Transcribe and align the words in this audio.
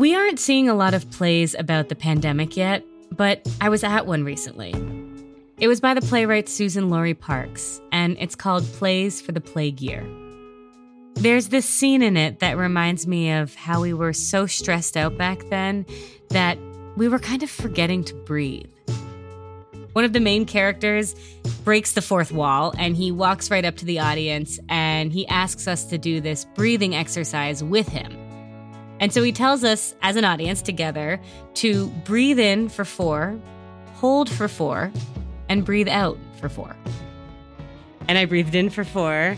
We 0.00 0.14
aren't 0.14 0.40
seeing 0.40 0.66
a 0.66 0.74
lot 0.74 0.94
of 0.94 1.10
plays 1.10 1.54
about 1.54 1.90
the 1.90 1.94
pandemic 1.94 2.56
yet, 2.56 2.86
but 3.12 3.46
I 3.60 3.68
was 3.68 3.84
at 3.84 4.06
one 4.06 4.24
recently. 4.24 4.70
It 5.58 5.68
was 5.68 5.78
by 5.78 5.92
the 5.92 6.00
playwright 6.00 6.46
Suzan-Lori 6.46 7.12
Parks, 7.12 7.82
and 7.92 8.16
it's 8.18 8.34
called 8.34 8.64
Plays 8.64 9.20
for 9.20 9.32
the 9.32 9.42
Plague 9.42 9.82
Year. 9.82 10.02
There's 11.16 11.48
this 11.48 11.68
scene 11.68 12.00
in 12.00 12.16
it 12.16 12.38
that 12.38 12.56
reminds 12.56 13.06
me 13.06 13.30
of 13.30 13.54
how 13.56 13.82
we 13.82 13.92
were 13.92 14.14
so 14.14 14.46
stressed 14.46 14.96
out 14.96 15.18
back 15.18 15.46
then 15.50 15.84
that 16.30 16.56
we 16.96 17.06
were 17.06 17.18
kind 17.18 17.42
of 17.42 17.50
forgetting 17.50 18.02
to 18.04 18.14
breathe. 18.14 18.72
One 19.92 20.06
of 20.06 20.14
the 20.14 20.20
main 20.20 20.46
characters 20.46 21.14
breaks 21.62 21.92
the 21.92 22.00
fourth 22.00 22.32
wall 22.32 22.72
and 22.78 22.96
he 22.96 23.12
walks 23.12 23.50
right 23.50 23.66
up 23.66 23.76
to 23.76 23.84
the 23.84 23.98
audience 23.98 24.58
and 24.70 25.12
he 25.12 25.28
asks 25.28 25.68
us 25.68 25.84
to 25.90 25.98
do 25.98 26.22
this 26.22 26.46
breathing 26.54 26.94
exercise 26.94 27.62
with 27.62 27.88
him. 27.88 28.19
And 29.00 29.12
so 29.12 29.22
he 29.22 29.32
tells 29.32 29.64
us 29.64 29.94
as 30.02 30.14
an 30.16 30.24
audience 30.24 30.62
together 30.62 31.18
to 31.54 31.88
breathe 32.04 32.38
in 32.38 32.68
for 32.68 32.84
four, 32.84 33.36
hold 33.94 34.30
for 34.30 34.46
four, 34.46 34.92
and 35.48 35.64
breathe 35.64 35.88
out 35.88 36.18
for 36.38 36.48
four. 36.48 36.76
And 38.08 38.16
I 38.18 38.26
breathed 38.26 38.54
in 38.54 38.70
for 38.70 38.84
four, 38.84 39.36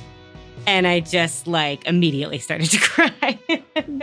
and 0.67 0.87
I 0.87 1.01
just 1.01 1.47
like 1.47 1.87
immediately 1.87 2.39
started 2.39 2.71
to 2.71 2.79
cry. 2.83 3.39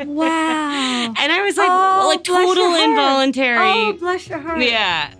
Wow. 0.05 1.13
and 1.17 1.31
I 1.31 1.41
was 1.43 1.57
like, 1.57 1.69
Oh, 1.69 2.07
like 2.09 2.23
total 2.23 2.69
heart. 2.69 2.81
involuntary. 2.89 3.57
Oh, 3.59 3.93
bless 3.93 4.27
your 4.27 4.39
heart. 4.39 4.61
Yeah. 4.61 5.13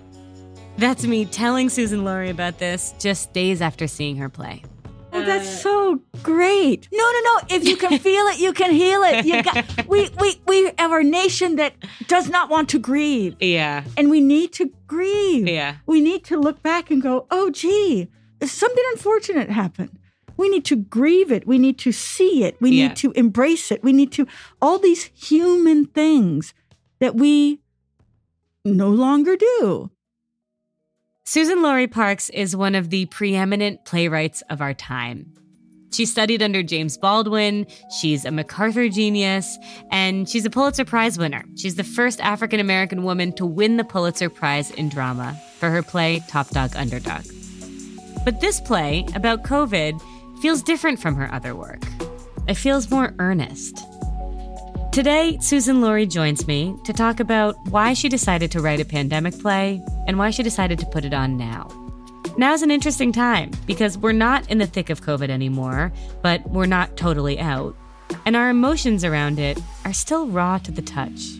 That's 0.78 1.06
me 1.06 1.26
telling 1.26 1.68
Suzan-Lori 1.68 2.30
about 2.30 2.58
this 2.59 2.94
just 3.00 3.34
days 3.34 3.62
after 3.62 3.86
seeing 3.88 4.16
her 4.16 4.30
play. 4.30 4.64
Oh, 5.12 5.26
that's 5.26 5.48
uh, 5.48 5.58
so 5.58 6.02
great. 6.22 6.88
No, 6.92 6.98
no, 7.04 7.20
no. 7.20 7.56
If 7.56 7.68
you 7.68 7.76
can 7.78 7.98
feel 8.00 8.26
it, 8.28 8.40
you 8.40 8.54
can 8.54 8.72
heal 8.72 9.02
it. 9.04 9.26
You 9.26 9.42
got, 9.44 9.88
we, 9.88 10.10
we, 10.20 10.42
we 10.46 10.72
have 10.78 10.92
our 10.92 11.04
nation 11.04 11.56
that 11.56 11.74
does 12.08 12.30
not 12.30 12.50
want 12.50 12.70
to 12.70 12.80
grieve. 12.80 13.36
Yeah. 13.40 13.84
And 13.98 14.10
we 14.10 14.22
need 14.22 14.54
to 14.54 14.72
grieve. 14.88 15.48
Yeah. 15.48 15.78
We 15.86 16.00
need 16.00 16.24
to 16.26 16.40
look 16.40 16.62
back 16.62 16.92
and 16.92 17.02
go, 17.02 17.26
oh, 17.32 17.50
gee, 17.50 18.08
something 18.44 18.84
unfortunate 18.92 19.50
happened. 19.50 19.98
We 20.38 20.48
need 20.48 20.64
to 20.66 20.76
grieve 20.76 21.32
it. 21.32 21.46
We 21.48 21.58
need 21.58 21.78
to 21.80 21.92
see 21.92 22.44
it. 22.44 22.56
We 22.62 22.72
Yeah. 22.72 22.88
need 22.90 22.98
to 22.98 23.12
embrace 23.12 23.72
it. 23.72 23.84
We 23.84 23.92
need 23.94 24.12
to, 24.14 24.28
all 24.62 24.78
these 24.78 25.06
human 25.16 25.86
things 25.86 26.54
that 27.00 27.16
we 27.16 27.60
no 28.64 28.90
longer 28.90 29.36
do. 29.36 29.90
Suzan-Lori 31.30 31.85
Parks 31.85 32.31
is 32.31 32.55
one 32.55 32.73
of 32.73 32.89
the 32.89 33.05
preeminent 33.05 33.85
playwrights 33.85 34.41
of 34.49 34.61
our 34.61 34.73
time. 34.73 35.31
She 35.91 36.08
studied 36.08 36.41
under 36.41 36.63
James 36.63 36.97
Baldwin, 36.97 37.67
she's 37.99 38.25
a 38.25 38.31
MacArthur 38.31 38.89
genius, 38.89 39.59
and 39.91 40.28
she's 40.28 40.45
a 40.45 40.50
Pulitzer 40.50 40.85
Prize 40.85 41.19
winner. 41.19 41.45
She's 41.56 41.75
the 41.75 41.84
first 41.84 42.19
African 42.19 42.59
American 42.59 43.03
woman 43.03 43.31
to 43.34 43.45
win 43.45 43.78
the 43.78 43.84
Pulitzer 43.84 44.31
Prize 44.31 44.72
in 44.72 44.89
drama 44.89 45.39
for 45.59 45.69
her 45.69 45.84
play 45.84 46.22
Topdog/Underdog. 46.22 47.25
But 48.25 48.41
this 48.41 48.59
play 48.59 49.06
about 49.13 49.44
COVID 49.44 50.01
feels 50.41 50.63
different 50.63 51.00
from 51.00 51.13
her 51.13 51.31
other 51.31 51.56
work. 51.56 51.84
It 52.47 52.56
feels 52.56 52.89
more 52.89 53.13
earnest. 53.19 53.85
Today, 54.91 55.38
Suzan-Lori 55.39 56.07
joins 56.07 56.47
me 56.47 56.75
to 56.83 56.91
talk 56.91 57.19
about 57.19 57.55
why 57.67 57.94
she 57.94 58.09
decided 58.09 58.50
to 58.51 58.59
write 58.59 58.79
a 58.79 58.85
pandemic 58.85 59.38
play 59.39 59.83
and 60.07 60.17
why 60.17 60.31
she 60.31 60.41
decided 60.41 60.79
to 60.79 60.85
put 60.88 61.05
it 61.05 61.13
on 61.13 61.38
now. 61.38 61.67
Now's 62.38 62.63
an 62.63 62.72
interesting 62.72 63.11
time 63.11 63.51
because 63.67 64.00
we're 64.00 64.13
not 64.13 64.50
in 64.50 64.57
the 64.57 64.66
thick 64.66 64.89
of 64.89 65.03
COVID 65.03 65.29
anymore, 65.29 65.94
but 66.23 66.50
we're 66.50 66.66
not 66.66 66.97
totally 66.97 67.39
out. 67.39 67.75
And 68.25 68.35
our 68.35 68.50
emotions 68.50 69.05
around 69.05 69.38
it 69.38 69.59
are 69.85 69.94
still 69.94 70.25
raw 70.27 70.57
to 70.57 70.72
the 70.72 70.81
touch. 70.81 71.38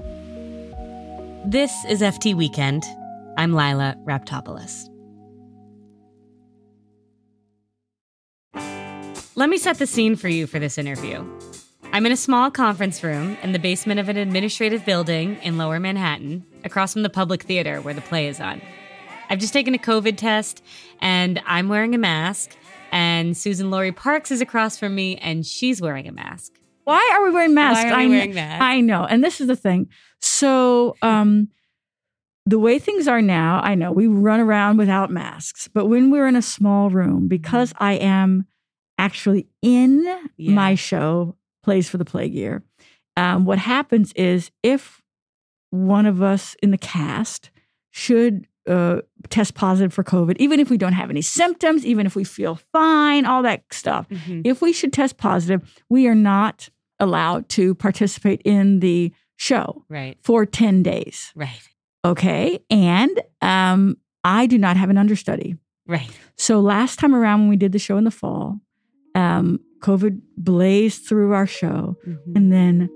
This 1.44 1.74
is 1.86 2.02
FT 2.02 2.36
Weekend. 2.36 2.84
I'm 3.36 3.54
Lilah 3.54 3.96
Raptopoulos. 4.06 4.90
Let 9.36 9.50
me 9.50 9.58
set 9.58 9.80
the 9.80 9.88
scene 9.88 10.16
for 10.16 10.28
you 10.28 10.46
for 10.46 10.60
this 10.60 10.78
interview. 10.78 11.26
I'm 12.00 12.06
in 12.06 12.14
a 12.14 12.16
small 12.16 12.50
conference 12.50 13.04
room 13.04 13.36
in 13.44 13.52
the 13.52 13.60
basement 13.60 14.00
of 14.00 14.08
an 14.08 14.16
administrative 14.16 14.86
building 14.86 15.38
in 15.44 15.58
lower 15.58 15.82
Manhattan, 15.82 16.46
across 16.64 16.94
from 16.94 17.04
the 17.04 17.10
public 17.10 17.44
theater 17.44 17.82
where 17.82 17.94
the 17.94 18.00
play 18.00 18.30
is 18.30 18.40
on. 18.40 18.62
I've 19.30 19.40
just 19.40 19.52
taken 19.52 19.76
a 19.76 19.78
COVID 19.78 20.16
test 20.16 20.64
and 21.02 21.42
I'm 21.46 21.68
wearing 21.68 21.94
a 21.94 21.98
mask, 21.98 22.56
and 22.94 23.34
Suzan-Lori 23.34 23.92
Parks 23.92 24.32
is 24.32 24.40
across 24.40 24.78
from 24.78 24.96
me 24.96 25.18
and 25.18 25.46
she's 25.46 25.82
wearing 25.82 26.08
a 26.08 26.14
mask. 26.14 26.54
Why 26.86 27.06
are 27.14 27.22
we 27.22 27.32
wearing 27.32 27.54
masks? 27.54 27.84
Why 27.84 27.92
are 27.92 28.08
we 28.08 28.16
I 28.16 28.18
wearing 28.18 28.34
masks? 28.34 28.64
I 28.64 28.80
know. 28.80 29.04
And 29.04 29.22
this 29.22 29.42
is 29.42 29.48
the 29.48 29.58
thing. 29.58 29.90
So, 30.22 30.96
um, 31.02 31.50
the 32.46 32.60
way 32.60 32.80
things 32.80 33.10
are 33.10 33.22
now, 33.22 33.60
I 33.62 33.76
know 33.76 33.92
we 33.92 34.08
run 34.08 34.40
around 34.40 34.78
without 34.78 35.12
masks, 35.12 35.68
but 35.68 35.88
when 35.88 36.12
we're 36.12 36.30
in 36.30 36.38
a 36.38 36.42
small 36.42 36.90
room, 36.90 37.28
because 37.28 37.74
I 37.78 37.96
am 37.96 38.46
actually 38.98 39.48
in 39.62 40.06
Yeah. 40.38 40.54
my 40.54 40.76
show, 40.76 41.36
Plays 41.64 41.90
for 41.90 41.98
the 41.98 42.06
Plague 42.06 42.34
Year, 42.34 42.64
um, 43.18 43.46
what 43.46 43.58
happens 43.60 44.14
is 44.14 44.52
if 44.64 45.02
one 45.72 46.06
of 46.06 46.22
us 46.22 46.56
in 46.64 46.72
the 46.72 46.78
cast 46.78 47.52
should 47.92 48.48
uh, 48.68 49.02
test 49.30 49.56
positive 49.56 49.94
for 49.94 50.04
COVID, 50.04 50.38
even 50.38 50.60
if 50.60 50.70
we 50.70 50.78
don't 50.78 50.94
have 50.94 51.10
any 51.10 51.22
symptoms, 51.22 51.86
even 51.86 52.06
if 52.06 52.16
we 52.16 52.24
feel 52.24 52.60
fine, 52.72 53.26
all 53.26 53.44
that 53.44 53.64
stuff, 53.72 54.06
if 54.10 54.62
we 54.62 54.72
should 54.74 54.94
test 54.94 55.18
positive, 55.18 55.62
we 55.90 56.08
are 56.08 56.16
not 56.16 56.70
allowed 57.00 57.50
to 57.50 57.76
participate 57.76 58.42
in 58.46 58.80
the 58.80 59.12
show 59.38 59.86
Right, 59.90 60.18
for 60.22 60.46
10 60.46 60.84
days. 60.84 61.32
right, 61.36 61.62
Okay. 62.06 62.60
And 62.70 63.22
um, 63.42 63.98
I 64.24 64.46
do 64.46 64.58
not 64.58 64.78
have 64.78 64.90
an 64.90 64.98
understudy. 64.98 65.56
right. 65.88 66.10
So 66.38 66.60
last 66.62 67.00
time 67.00 67.14
around 67.16 67.42
when 67.42 67.50
we 67.50 67.58
did 67.58 67.72
the 67.74 67.80
show 67.80 67.98
in 67.98 68.04
the 68.06 68.12
fall, 68.12 68.60
um, 69.16 69.60
COVID 69.80 70.22
blazed 70.38 71.04
through 71.06 71.34
our 71.34 71.48
show. 71.48 71.98
Mhm. 72.08 72.36
And 72.36 72.52
then 72.52 72.90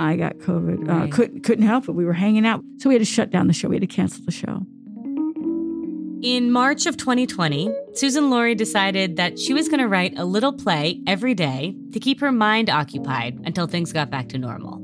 I 0.00 0.16
got 0.16 0.38
COVID. 0.38 0.88
Uh, 0.88 1.06
couldn't, 1.08 1.42
couldn't 1.42 1.64
help 1.66 1.88
it. 1.88 1.92
We 1.92 2.04
were 2.04 2.12
hanging 2.12 2.46
out. 2.46 2.62
So 2.78 2.88
we 2.88 2.94
had 2.94 3.00
to 3.02 3.06
shut 3.06 3.30
down 3.30 3.46
the 3.46 3.52
show. 3.52 3.68
We 3.68 3.76
had 3.76 3.82
to 3.82 3.86
cancel 3.86 4.24
the 4.24 4.32
show. 4.32 4.66
In 6.22 6.52
March 6.52 6.86
of 6.86 6.96
2020, 6.96 7.68
Suzan-Lori 7.94 8.54
decided 8.54 9.16
that 9.16 9.40
she 9.40 9.52
was 9.52 9.68
going 9.68 9.80
to 9.80 9.88
write 9.88 10.16
a 10.16 10.24
little 10.24 10.52
play 10.52 11.00
every 11.06 11.34
day 11.34 11.74
to 11.92 11.98
keep 11.98 12.20
her 12.20 12.30
mind 12.30 12.70
occupied 12.70 13.40
until 13.44 13.66
things 13.66 13.92
got 13.92 14.08
back 14.08 14.28
to 14.28 14.38
normal. 14.38 14.78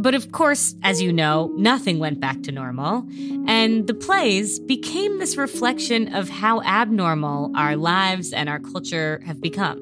But 0.00 0.14
of 0.14 0.30
course, 0.30 0.74
as 0.82 1.00
you 1.02 1.12
know, 1.12 1.50
nothing 1.56 1.98
went 1.98 2.20
back 2.20 2.42
to 2.42 2.52
normal, 2.52 3.08
and 3.46 3.86
the 3.86 3.94
plays 3.94 4.60
became 4.60 5.18
this 5.18 5.36
reflection 5.36 6.14
of 6.14 6.28
how 6.28 6.60
abnormal 6.62 7.50
our 7.56 7.74
lives 7.74 8.32
and 8.32 8.48
our 8.48 8.60
culture 8.60 9.20
have 9.26 9.40
become. 9.40 9.80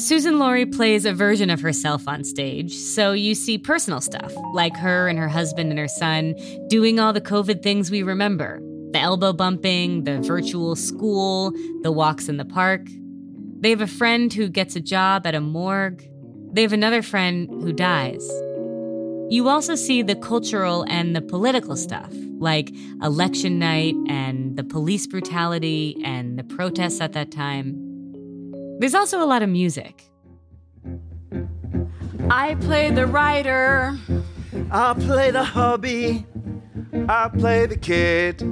Suzan-Lori 0.00 0.64
plays 0.64 1.04
a 1.04 1.12
version 1.12 1.50
of 1.50 1.60
herself 1.60 2.08
on 2.08 2.24
stage, 2.24 2.74
so 2.74 3.12
you 3.12 3.34
see 3.34 3.58
personal 3.58 4.00
stuff, 4.00 4.32
like 4.54 4.74
her 4.78 5.08
and 5.08 5.18
her 5.18 5.28
husband 5.28 5.68
and 5.68 5.78
her 5.78 5.88
son 5.88 6.34
doing 6.68 6.98
all 6.98 7.12
the 7.12 7.20
COVID 7.20 7.62
things 7.62 7.90
we 7.90 8.02
remember 8.02 8.60
the 8.92 8.98
elbow 8.98 9.34
bumping, 9.34 10.04
the 10.04 10.18
virtual 10.22 10.74
school, 10.74 11.52
the 11.82 11.92
walks 11.92 12.30
in 12.30 12.38
the 12.38 12.46
park. 12.46 12.80
They 13.60 13.68
have 13.70 13.82
a 13.82 13.86
friend 13.86 14.32
who 14.32 14.48
gets 14.48 14.74
a 14.74 14.80
job 14.80 15.26
at 15.26 15.34
a 15.34 15.40
morgue. 15.40 16.02
They 16.50 16.62
have 16.62 16.72
another 16.72 17.02
friend 17.02 17.48
who 17.62 17.72
dies. 17.72 18.26
You 19.28 19.48
also 19.48 19.74
see 19.74 20.02
the 20.02 20.16
cultural 20.16 20.84
and 20.88 21.14
the 21.14 21.20
political 21.20 21.76
stuff, 21.76 22.10
like 22.38 22.72
election 23.02 23.58
night 23.58 23.94
and 24.08 24.56
the 24.56 24.64
police 24.64 25.06
brutality 25.06 26.00
and 26.02 26.38
the 26.38 26.44
protests 26.44 27.02
at 27.02 27.12
that 27.12 27.30
time. 27.30 27.89
There's 28.80 28.94
also 28.94 29.22
a 29.22 29.28
lot 29.28 29.42
of 29.42 29.50
music. 29.50 30.08
I 32.30 32.54
play 32.62 32.90
the 32.90 33.06
writer. 33.06 33.98
I 34.70 34.94
play 34.94 35.30
the 35.30 35.44
hubby. 35.44 36.24
I 37.06 37.28
play 37.28 37.66
the 37.66 37.76
kid. 37.76 38.42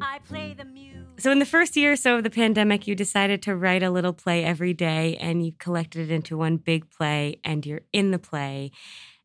I 0.00 0.20
play 0.20 0.54
the 0.54 0.64
music. 0.64 1.02
So, 1.18 1.30
in 1.30 1.38
the 1.38 1.44
first 1.44 1.76
year 1.76 1.92
or 1.92 1.96
so 1.96 2.16
of 2.16 2.24
the 2.24 2.30
pandemic, 2.30 2.86
you 2.86 2.94
decided 2.94 3.42
to 3.42 3.54
write 3.54 3.82
a 3.82 3.90
little 3.90 4.14
play 4.14 4.42
every 4.42 4.72
day 4.72 5.18
and 5.18 5.44
you 5.44 5.52
collected 5.58 6.10
it 6.10 6.14
into 6.14 6.38
one 6.38 6.56
big 6.56 6.88
play 6.88 7.40
and 7.44 7.66
you're 7.66 7.82
in 7.92 8.10
the 8.10 8.18
play. 8.18 8.70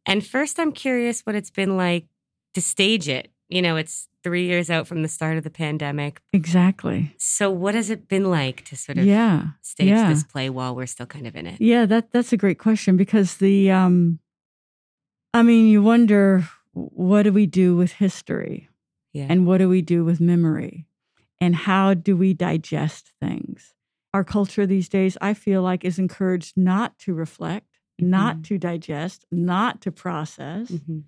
And 0.05 0.27
first, 0.27 0.59
I'm 0.59 0.73
curious 0.73 1.21
what 1.21 1.35
it's 1.35 1.51
been 1.51 1.77
like 1.77 2.07
to 2.53 2.61
stage 2.61 3.07
it. 3.07 3.31
You 3.49 3.61
know, 3.61 3.77
it's 3.77 4.07
three 4.23 4.45
years 4.45 4.69
out 4.69 4.87
from 4.87 5.03
the 5.03 5.07
start 5.07 5.37
of 5.37 5.43
the 5.43 5.49
pandemic. 5.49 6.21
Exactly. 6.33 7.15
So, 7.17 7.49
what 7.49 7.75
has 7.75 7.89
it 7.89 8.07
been 8.09 8.29
like 8.29 8.65
to 8.65 8.75
sort 8.75 8.97
of 8.97 9.05
Yeah. 9.05 9.47
stage 9.61 9.87
yeah. 9.87 10.09
this 10.09 10.23
play 10.23 10.49
while 10.49 10.75
we're 10.75 10.85
still 10.85 11.05
kind 11.05 11.25
of 11.27 11.35
in 11.35 11.47
it? 11.47 11.61
Yeah, 11.61 11.85
that 11.85 12.11
that's 12.11 12.33
a 12.33 12.37
great 12.37 12.59
question 12.59 12.97
because 12.97 13.37
the 13.37 13.71
um 13.71 14.19
I 15.33 15.43
mean, 15.43 15.67
you 15.67 15.81
wonder 15.83 16.47
what 16.73 17.23
do 17.23 17.31
we 17.31 17.45
do 17.45 17.75
with 17.75 17.93
history 17.93 18.69
Yeah. 19.13 19.27
and 19.29 19.45
what 19.45 19.59
do 19.59 19.69
we 19.69 19.81
do 19.81 20.03
with 20.03 20.19
memory 20.19 20.85
and 21.39 21.55
how 21.55 21.93
do 21.93 22.17
we 22.17 22.33
digest 22.33 23.13
things? 23.21 23.73
Our 24.13 24.23
culture 24.23 24.65
these 24.65 24.89
days, 24.89 25.17
I 25.21 25.33
feel 25.33 25.61
like, 25.61 25.85
is 25.85 25.99
encouraged 25.99 26.57
not 26.57 26.97
to 26.99 27.13
reflect, 27.13 27.79
not 27.99 28.37
Mhm. 28.37 28.43
to 28.45 28.57
digest, 28.57 29.25
not 29.31 29.81
to 29.81 29.91
process. 29.91 30.71
Mhm. 30.71 31.03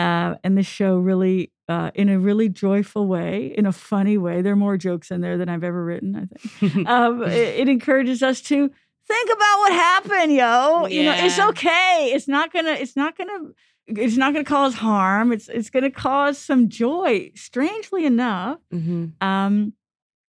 Uh, 0.00 0.36
and 0.44 0.56
the 0.56 0.62
show 0.62 0.98
really, 0.98 1.50
uh, 1.68 1.90
in 1.94 2.08
a 2.08 2.18
really 2.18 2.48
joyful 2.48 3.06
way, 3.06 3.52
in 3.56 3.66
a 3.66 3.72
funny 3.72 4.16
way, 4.18 4.42
there 4.42 4.52
are 4.52 4.56
more 4.56 4.76
jokes 4.76 5.10
in 5.10 5.20
there 5.20 5.36
than 5.38 5.48
I've 5.48 5.64
ever 5.64 5.84
written, 5.84 6.16
I 6.16 6.24
think 6.58 6.88
um, 6.88 7.22
it, 7.22 7.60
it 7.60 7.68
encourages 7.68 8.22
us 8.22 8.40
to 8.42 8.70
think 9.06 9.28
about 9.30 9.58
what 9.58 9.72
happened, 9.72 10.32
yo. 10.32 10.86
You 10.86 11.04
know, 11.04 11.14
it's 11.16 11.38
okay. 11.38 12.12
It's 12.14 12.28
not 12.28 12.52
gonna. 12.52 12.72
It's 12.72 12.96
not 12.96 13.16
gonna. 13.18 13.38
It's 13.86 14.16
not 14.16 14.32
gonna 14.32 14.44
cause 14.44 14.74
harm. 14.74 15.32
It's 15.32 15.48
it's 15.48 15.70
gonna 15.70 15.90
cause 15.90 16.38
some 16.38 16.68
joy. 16.68 17.32
Strangely 17.34 18.04
enough, 18.06 18.58
Mhm. 18.72 19.12
um, 19.20 19.72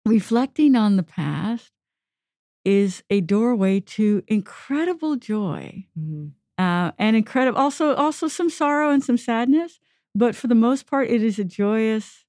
reflecting 0.05 0.77
on 0.77 0.97
the 0.97 1.03
past 1.03 1.73
is 2.65 3.03
a 3.11 3.21
doorway 3.21 3.81
to 3.81 4.23
incredible 4.29 5.17
joy 5.17 5.87
Mhm. 5.99 6.33
Uh, 6.59 6.93
and 6.99 7.17
incredible. 7.17 7.59
Also, 7.59 7.95
also 7.95 8.29
some 8.29 8.51
sorrow 8.51 8.91
and 8.91 9.03
some 9.05 9.19
sadness. 9.19 9.79
But 10.15 10.35
for 10.35 10.47
the 10.47 10.55
most 10.55 10.87
part, 10.87 11.11
it 11.11 11.23
is 11.23 11.39
a 11.39 11.45
joyous 11.45 12.25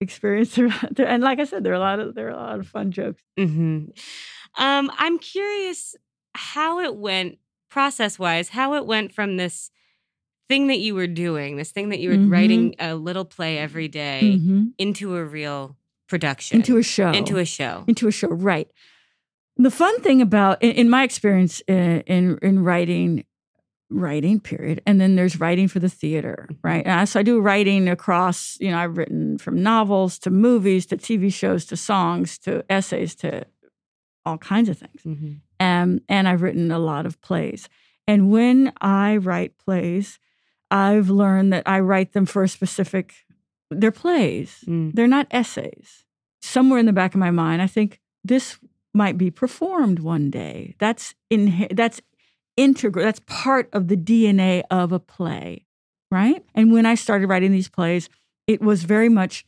experience. 0.00 0.56
And 0.98 1.22
like 1.22 1.40
I 1.40 1.44
said, 1.44 1.64
there 1.64 1.72
are 1.72 1.76
a 1.76 1.80
lot 1.80 1.98
of 2.00 2.14
there 2.14 2.26
are 2.28 2.30
a 2.30 2.36
lot 2.36 2.58
of 2.60 2.68
fun 2.68 2.90
jokes. 2.92 3.22
hmm 3.36 3.86
Um, 4.58 4.90
I'm 4.98 5.18
curious 5.18 5.96
how 6.34 6.80
it 6.80 6.96
went 6.96 7.38
process 7.68 8.18
wise, 8.18 8.48
how 8.50 8.74
it 8.74 8.86
went 8.86 9.12
from 9.12 9.36
this 9.36 9.70
thing 10.48 10.66
that 10.68 10.78
you 10.80 10.94
were 10.94 11.06
doing, 11.06 11.56
this 11.56 11.70
thing 11.72 11.90
that 11.90 12.00
you 12.00 12.10
were 12.10 12.16
Mhm. 12.16 12.30
writing 12.30 12.74
a 12.80 12.94
little 12.94 13.24
play 13.24 13.58
every 13.58 13.88
day 13.88 14.38
Mhm. 14.40 14.72
into 14.78 15.16
a 15.16 15.24
real 15.24 15.76
production, 16.08 16.56
into 16.56 16.76
a 16.76 16.82
show 16.82 17.12
into 17.12 17.38
a 17.38 17.44
show. 17.44 17.84
into 17.86 18.08
a 18.08 18.12
show 18.12 18.28
right 18.28 18.68
the 19.56 19.70
fun 19.70 20.00
thing 20.00 20.20
about 20.22 20.60
in, 20.62 20.72
in 20.72 20.90
my 20.90 21.02
experience 21.04 21.60
in, 21.68 22.00
in 22.06 22.38
in 22.42 22.64
writing 22.64 23.24
writing 23.90 24.38
period 24.40 24.80
and 24.86 25.00
then 25.00 25.16
there's 25.16 25.40
writing 25.40 25.66
for 25.68 25.80
the 25.80 25.88
theater 25.88 26.48
right 26.62 26.86
Uh, 26.86 27.04
so 27.04 27.18
i 27.18 27.22
do 27.24 27.40
writing 27.40 27.88
across 27.88 28.56
you 28.60 28.70
know 28.70 28.78
i've 28.78 28.96
written 28.96 29.36
from 29.38 29.62
novels 29.62 30.18
to 30.18 30.30
movies 30.30 30.86
to 30.86 30.96
tv 30.96 31.32
shows 31.32 31.64
to 31.64 31.76
songs 31.76 32.38
to 32.38 32.64
essays 32.70 33.14
to 33.16 33.44
all 34.24 34.38
kinds 34.38 34.68
of 34.68 34.78
things 34.78 35.02
Mhm. 35.04 35.40
um, 35.60 36.00
and 36.08 36.28
I've 36.28 36.42
written 36.42 36.70
a 36.70 36.78
lot 36.78 37.04
of 37.06 37.20
plays. 37.20 37.68
And 38.06 38.30
when 38.30 38.72
I 38.80 39.16
write 39.16 39.56
plays, 39.58 40.18
I've 40.70 41.08
learned 41.10 41.52
that 41.52 41.62
I 41.66 41.80
write 41.80 42.12
them 42.12 42.26
for 42.26 42.42
a 42.42 42.48
specific. 42.48 43.14
They're 43.70 43.90
plays. 43.92 44.64
Mm. 44.66 44.92
They're 44.94 45.06
not 45.16 45.26
essays. 45.30 46.04
Somewhere 46.42 46.78
in 46.80 46.86
the 46.86 46.92
back 46.92 47.14
of 47.14 47.20
my 47.20 47.30
mind, 47.30 47.62
I 47.62 47.66
think 47.66 48.00
this 48.24 48.58
might 48.94 49.16
be 49.16 49.30
performed 49.30 50.00
one 50.00 50.30
day. 50.30 50.74
That's 50.78 51.14
in. 51.30 51.68
That's 51.72 52.00
integral. 52.60 53.04
That's 53.04 53.20
part 53.26 53.68
of 53.72 53.88
the 53.88 53.96
DNA 53.96 54.62
of 54.70 54.92
a 54.92 54.98
play, 55.00 55.66
right? 56.10 56.44
And 56.54 56.72
when 56.72 56.86
I 56.86 56.94
started 56.94 57.26
writing 57.28 57.52
these 57.52 57.68
plays, 57.68 58.08
it 58.46 58.60
was 58.60 58.82
very 58.84 59.08
much. 59.08 59.44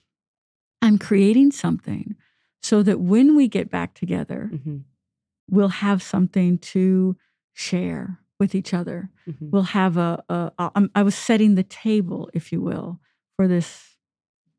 I'm 0.80 0.98
creating 0.98 1.52
something 1.52 2.16
so 2.62 2.82
that 2.82 3.00
when 3.00 3.36
we 3.36 3.46
get 3.48 3.70
back 3.70 3.94
together, 3.94 4.50
Mhm. 4.52 4.82
we'll 5.48 5.68
have 5.68 6.02
something 6.02 6.58
to 6.58 7.16
share 7.52 8.18
with 8.40 8.54
each 8.54 8.72
other. 8.74 9.10
Mhm. 9.28 9.50
We'll 9.50 9.62
have 9.80 9.96
a, 9.96 10.22
a, 10.28 10.52
a 10.58 10.70
I'm- 10.74 10.90
I 10.94 11.02
was 11.02 11.14
setting 11.14 11.54
the 11.54 11.62
table, 11.62 12.30
if 12.34 12.50
you 12.52 12.60
will, 12.60 13.00
for 13.36 13.46
this 13.46 13.96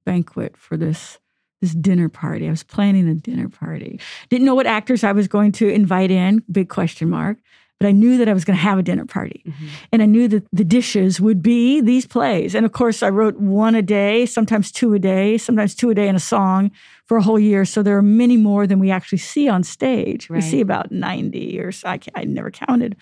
banquet, 0.06 0.56
for 0.58 0.78
this 0.78 1.20
this 1.62 1.74
dinner 1.74 2.10
party. 2.10 2.46
I 2.48 2.50
was 2.50 2.64
planning 2.64 3.08
a 3.08 3.14
dinner 3.16 3.48
party. 3.48 3.98
Didn't 4.28 4.46
know 4.46 4.54
what 4.56 4.66
actors 4.68 5.02
I 5.02 5.14
was 5.14 5.30
going 5.30 5.54
to 5.54 5.70
invite 5.70 6.12
in, 6.12 6.44
big 6.52 6.68
question 6.68 7.10
mark, 7.10 7.38
but 7.84 7.90
I 7.90 7.92
knew 7.92 8.18
that 8.18 8.30
I 8.30 8.34
was 8.34 8.46
going 8.46 8.56
to 8.56 8.64
have 8.64 8.80
a 8.80 8.82
dinner 8.82 9.06
party. 9.06 9.44
Mhm. 9.46 9.68
And 9.92 10.02
I 10.02 10.06
knew 10.06 10.30
that 10.30 10.46
the 10.54 10.64
dishes 10.64 11.20
would 11.20 11.44
be 11.44 11.82
these 11.82 12.06
plays. 12.06 12.56
And 12.56 12.66
of 12.66 12.72
course, 12.72 13.04
I 13.04 13.10
wrote 13.10 13.36
one 13.42 13.76
a 13.76 13.82
day, 13.82 14.26
sometimes 14.26 14.72
two 14.72 14.94
a 14.94 15.00
day, 15.00 15.38
sometimes 15.38 15.76
two 15.76 15.90
a 15.90 15.94
day 15.94 16.08
in 16.08 16.16
a 16.16 16.20
song 16.20 16.72
for 17.08 17.18
a 17.18 17.22
whole 17.22 17.38
year. 17.38 17.66
So 17.66 17.84
there 17.84 17.98
are 17.98 18.02
many 18.02 18.38
more 18.38 18.66
than 18.66 18.80
we 18.80 18.90
actually 18.90 19.18
see 19.18 19.50
on 19.50 19.64
stage. 19.64 20.30
We 20.30 20.40
see 20.40 20.62
about 20.62 20.94
90 20.94 21.60
or 21.60 21.74
so. 21.74 21.90
I, 21.90 22.00
I 22.16 22.24
never 22.24 22.52
counted. 22.52 22.96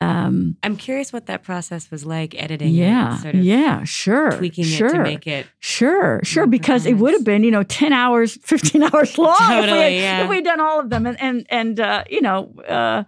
Um, 0.00 0.56
I'm 0.62 0.76
curious 0.76 1.12
what 1.12 1.26
that 1.26 1.42
process 1.42 1.90
was 1.90 2.04
like 2.04 2.34
editing 2.34 2.74
it, 2.74 2.80
yeah, 2.80 3.16
sort 3.16 3.34
of 3.34 3.42
yeah, 3.42 3.82
sure. 3.84 4.32
tweaking 4.32 4.64
sure. 4.64 4.88
it 4.88 4.92
to 4.92 5.02
make 5.02 5.26
it 5.26 5.46
Sure, 5.58 6.20
sure, 6.22 6.46
because 6.46 6.84
it 6.84 6.94
would 6.94 7.14
have 7.14 7.24
been, 7.24 7.44
you 7.44 7.50
know, 7.50 7.62
10 7.62 7.94
hours, 7.94 8.36
15 8.42 8.82
hours 8.92 9.16
long 9.16 9.36
if, 9.40 9.64
we 9.64 9.70
had, 9.70 9.92
yeah. 9.92 10.22
if 10.22 10.28
we'd 10.28 10.44
done 10.44 10.60
all 10.60 10.80
of 10.80 10.90
them. 10.90 11.06
And, 11.06 11.18
and, 11.18 11.46
and 11.48 11.80
uh, 11.80 12.04
you 12.10 12.20
know, 12.20 12.52
uh, 12.68 13.04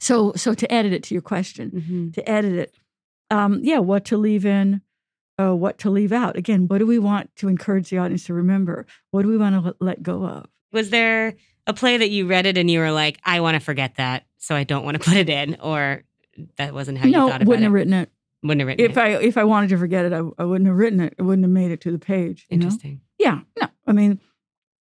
so, 0.00 0.32
so 0.36 0.54
to 0.54 0.72
edit 0.72 0.92
it 0.92 1.02
to 1.04 1.14
your 1.14 1.22
question, 1.22 1.70
Mhm. 1.70 2.14
to 2.14 2.28
edit 2.28 2.52
it, 2.52 2.74
um, 3.30 3.60
yeah, 3.62 3.78
what 3.78 4.04
to 4.06 4.16
leave 4.16 4.46
in, 4.46 4.80
uh, 5.40 5.54
what 5.54 5.78
to 5.78 5.90
leave 5.90 6.12
out. 6.12 6.36
Again, 6.36 6.66
what 6.68 6.78
do 6.78 6.86
we 6.86 6.98
want 6.98 7.34
to 7.36 7.48
encourage 7.48 7.90
the 7.90 7.98
audience 7.98 8.24
to 8.26 8.34
remember? 8.34 8.86
What 9.10 9.22
do 9.22 9.28
we 9.28 9.36
want 9.36 9.54
to 9.54 9.60
let, 9.60 9.74
let 9.80 10.02
go 10.02 10.24
of? 10.24 10.46
Was 10.72 10.90
there 10.90 11.34
a 11.66 11.72
play 11.74 11.96
that 11.96 12.10
you 12.10 12.26
read 12.26 12.46
it 12.46 12.56
and 12.58 12.70
you 12.70 12.78
were 12.80 12.92
like, 12.92 13.18
I 13.24 13.40
want 13.40 13.54
to 13.54 13.60
forget 13.60 13.96
that, 13.96 14.24
so 14.38 14.54
I 14.54 14.64
don't 14.64 14.84
want 14.84 15.00
to 15.00 15.04
put 15.08 15.16
it 15.16 15.28
in, 15.28 15.56
or 15.62 16.04
that 16.56 16.72
wasn't 16.74 16.98
how 16.98 17.06
you 17.06 17.12
thought 17.12 17.26
about 17.28 17.40
it? 17.42 17.44
No, 17.44 17.48
wouldn't 17.48 17.64
have 17.64 17.72
written 17.72 17.92
it. 17.94 18.10
wouldn't 18.42 18.60
have 18.60 18.68
written 18.68 18.84
If 18.84 18.96
it. 18.96 18.98
I 19.00 19.08
if 19.22 19.36
I 19.36 19.44
wanted 19.44 19.70
to 19.70 19.78
forget 19.78 20.04
it, 20.04 20.12
I, 20.12 20.18
I 20.38 20.44
wouldn't 20.44 20.68
have 20.68 20.76
written 20.76 21.00
it. 21.00 21.14
It 21.18 21.22
wouldn't 21.22 21.44
have 21.44 21.50
made 21.50 21.70
it 21.72 21.80
to 21.82 21.90
the 21.92 21.98
page. 21.98 22.46
you 22.50 22.56
know? 22.58 22.64
Interesting. 22.66 23.00
Yeah, 23.18 23.40
no. 23.60 23.66
I 23.86 23.92
mean, 23.92 24.20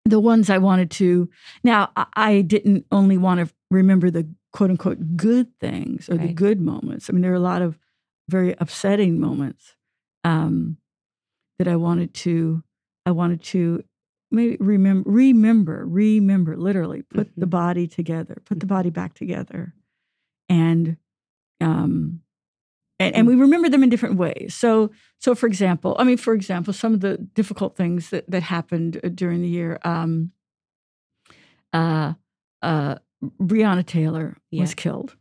the 0.04 0.20
ones 0.20 0.50
I 0.50 0.58
wanted 0.58 0.92
to. 0.92 1.30
Now, 1.64 1.92
I, 1.96 2.06
I 2.16 2.42
didn't 2.42 2.86
only 2.92 3.18
want 3.18 3.40
to 3.48 3.54
remember 3.76 4.10
the 4.10 4.28
quote 4.52 4.70
unquote 4.70 5.18
good 5.18 5.48
things 5.60 6.10
or 6.10 6.18
the 6.18 6.34
good 6.34 6.60
moments. 6.60 7.10
I 7.10 7.14
mean, 7.14 7.22
there 7.22 7.32
are 7.32 7.36
a 7.36 7.40
lot 7.40 7.62
of 7.62 7.78
very 8.30 8.56
upsetting 8.60 9.20
moments 9.20 9.76
um, 10.24 10.78
that 11.60 11.68
I 11.68 11.76
wanted 11.76 12.14
to. 12.26 12.64
I 13.06 13.12
wanted 13.12 13.44
to 13.44 13.84
maybe 14.32 14.58
remember, 14.60 15.10
remember, 15.10 15.86
remember. 15.86 16.58
Literally, 16.58 17.04
put 17.04 17.32
the 17.38 17.46
Mhm. 17.46 17.50
body 17.52 17.88
together, 17.88 18.42
put 18.46 18.60
the 18.60 18.66
body 18.66 18.90
back 18.90 19.14
together, 19.14 19.74
and 20.50 20.98
um, 21.62 22.22
and, 23.00 23.16
and 23.16 23.28
we 23.28 23.36
remember 23.36 23.70
them 23.70 23.84
in 23.84 23.90
different 23.90 24.16
ways. 24.16 24.56
So, 24.56 24.90
so 25.20 25.36
for 25.36 25.48
example, 25.48 25.96
I 26.00 26.04
mean, 26.04 26.18
for 26.18 26.34
example, 26.34 26.74
some 26.74 26.94
of 26.94 27.02
the 27.02 27.18
difficult 27.18 27.76
things 27.76 28.10
that 28.10 28.30
that 28.32 28.44
happened 28.44 29.00
uh, 29.04 29.10
during 29.10 29.42
the 29.42 29.50
year. 29.50 29.80
Um, 29.84 30.32
uh, 31.74 32.14
uh, 32.62 32.96
Breonna 33.40 33.86
Taylor 33.86 34.38
was 34.52 34.74
killed. 34.74 35.16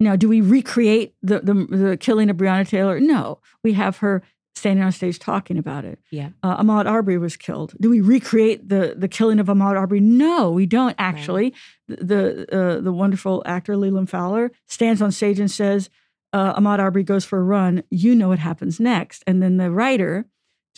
Now, 0.00 0.16
do 0.16 0.28
we 0.28 0.40
recreate 0.40 1.14
the, 1.22 1.40
the 1.40 1.54
the 1.54 1.96
killing 1.96 2.30
of 2.30 2.36
Breonna 2.36 2.68
Taylor? 2.68 3.00
No, 3.00 3.40
we 3.64 3.72
have 3.72 3.98
her 3.98 4.22
standing 4.58 4.84
on 4.84 4.92
stage 4.92 5.18
talking 5.18 5.56
about 5.56 5.84
it. 5.84 5.98
Yeah. 6.10 6.30
Uh, 6.42 6.62
Ahmaud 6.62 6.86
Arbery 6.86 7.18
was 7.18 7.36
killed. 7.36 7.74
Do 7.80 7.88
we 7.88 8.00
recreate 8.00 8.68
the 8.68 8.94
the 8.96 9.08
killing 9.08 9.38
of 9.40 9.46
Ahmaud 9.46 9.76
Arbery? 9.76 10.00
No, 10.00 10.50
we 10.50 10.66
don't 10.66 10.94
actually. 10.98 11.54
The 11.86 11.96
the, 11.96 12.56
uh, 12.56 12.80
the 12.80 12.92
wonderful 12.92 13.42
actor 13.46 13.76
Leland 13.76 14.10
Fowler 14.10 14.50
stands 14.66 15.00
on 15.00 15.12
stage 15.12 15.40
and 15.40 15.50
says, 15.50 15.88
uh, 16.32 16.54
"Ahmaud 16.54 16.78
Arbery 16.78 17.04
goes 17.04 17.24
for 17.24 17.38
a 17.38 17.42
run. 17.42 17.82
You 17.90 18.14
know 18.14 18.28
what 18.28 18.40
happens 18.40 18.78
next." 18.78 19.24
And 19.26 19.42
then 19.42 19.56
the 19.56 19.70
writer 19.70 20.26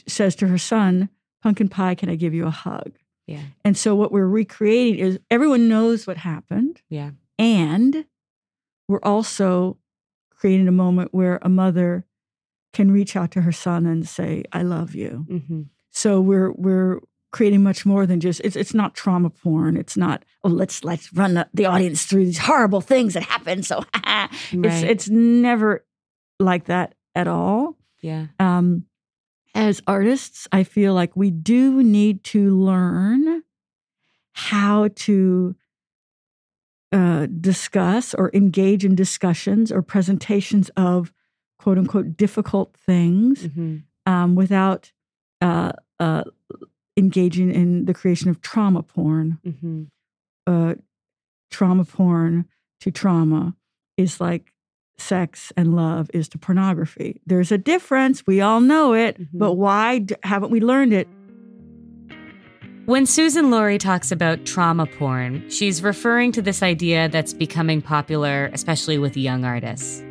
says 0.06 0.36
to 0.36 0.48
her 0.48 0.58
son, 0.58 1.08
"Pumpkin 1.42 1.68
pie, 1.68 1.94
can 1.94 2.08
I 2.08 2.14
give 2.16 2.34
you 2.34 2.46
a 2.46 2.50
hug?" 2.50 2.92
Yeah. 3.30 3.42
And 3.64 3.76
so 3.76 3.94
what 3.94 4.12
we're 4.12 4.26
recreating 4.28 4.98
is 4.98 5.18
everyone 5.30 5.68
knows 5.68 6.06
what 6.06 6.16
happened, 6.18 6.82
Yeah. 6.88 7.10
and 7.38 8.04
we're 8.88 9.00
also 9.02 9.78
creating 10.30 10.68
a 10.68 10.72
moment 10.72 11.14
where 11.14 11.38
a 11.42 11.48
mother 11.48 12.04
can 12.72 12.90
reach 12.90 13.16
out 13.16 13.30
to 13.32 13.42
her 13.42 13.52
son 13.52 13.86
and 13.86 14.06
say, 14.08 14.44
"I 14.52 14.62
love 14.62 14.94
you." 14.94 15.26
hmm 15.28 15.62
So 15.90 16.20
we're 16.20 16.52
we're 16.52 17.00
creating 17.32 17.62
much 17.62 17.86
more 17.86 18.06
than 18.06 18.18
just 18.20 18.40
it's 18.42 18.56
it's 18.56 18.74
not 18.74 18.94
trauma 18.94 19.30
porn. 19.30 19.76
It's 19.76 19.96
not 19.96 20.24
oh 20.44 20.48
let's 20.48 20.82
let's 20.84 21.12
run 21.12 21.34
the, 21.34 21.48
the 21.54 21.66
audience 21.66 22.04
through 22.04 22.24
these 22.24 22.38
horrible 22.38 22.80
things 22.80 23.14
that 23.14 23.22
happened. 23.22 23.64
So 23.66 23.84
it's 24.52 24.82
it's 24.82 25.08
never 25.08 25.84
like 26.40 26.64
that 26.66 26.94
at 27.14 27.28
all. 27.28 27.76
Yeah. 28.02 28.26
Um, 28.40 28.86
as 29.54 29.82
artists, 29.86 30.46
I 30.52 30.62
feel 30.64 30.94
like 30.94 31.16
we 31.16 31.30
do 31.30 31.82
need 31.82 32.24
to 32.24 32.56
learn 32.58 33.42
how 34.32 34.88
to 34.94 35.54
uh, 36.92 37.26
discuss 37.40 38.14
or 38.14 38.30
engage 38.34 38.84
in 38.84 38.94
discussions 38.94 39.70
or 39.70 39.82
presentations 39.82 40.70
of 40.76 41.12
quote 41.58 41.78
unquote 41.78 42.16
difficult 42.16 42.76
things 42.76 43.44
Mm-hmm. 43.44 43.76
um, 44.06 44.34
without 44.34 44.92
uh, 45.40 45.72
uh, 45.98 46.24
engaging 46.96 47.52
in 47.52 47.84
the 47.84 47.94
creation 47.94 48.30
of 48.30 48.40
trauma 48.40 48.82
porn. 48.82 49.38
Mm-hmm. 49.46 49.82
Uh, 50.46 50.74
trauma 51.50 51.84
porn 51.84 52.46
to 52.80 52.90
trauma 52.90 53.54
is 53.96 54.20
like 54.20 54.49
sex 55.00 55.52
and 55.56 55.74
love 55.74 56.10
is 56.14 56.28
to 56.30 56.38
pornography. 56.38 57.20
There's 57.26 57.50
a 57.50 57.58
difference. 57.58 58.26
We 58.26 58.40
all 58.40 58.60
know 58.60 58.92
it, 58.94 59.18
Mhm. 59.20 59.26
but 59.34 59.54
why 59.54 60.00
d- 60.00 60.14
haven't 60.22 60.50
we 60.52 60.60
learned 60.60 60.92
it? 60.92 61.08
When 62.86 63.04
Suzan-Lori 63.04 63.78
talks 63.78 64.10
about 64.10 64.44
trauma 64.46 64.86
porn, 64.86 65.48
she's 65.48 65.82
referring 65.82 66.32
to 66.32 66.42
this 66.42 66.62
idea 66.62 67.08
that's 67.08 67.32
becoming 67.32 67.80
popular, 67.82 68.50
especially 68.52 68.98
with 68.98 69.16
young 69.16 69.44
artists. 69.44 70.02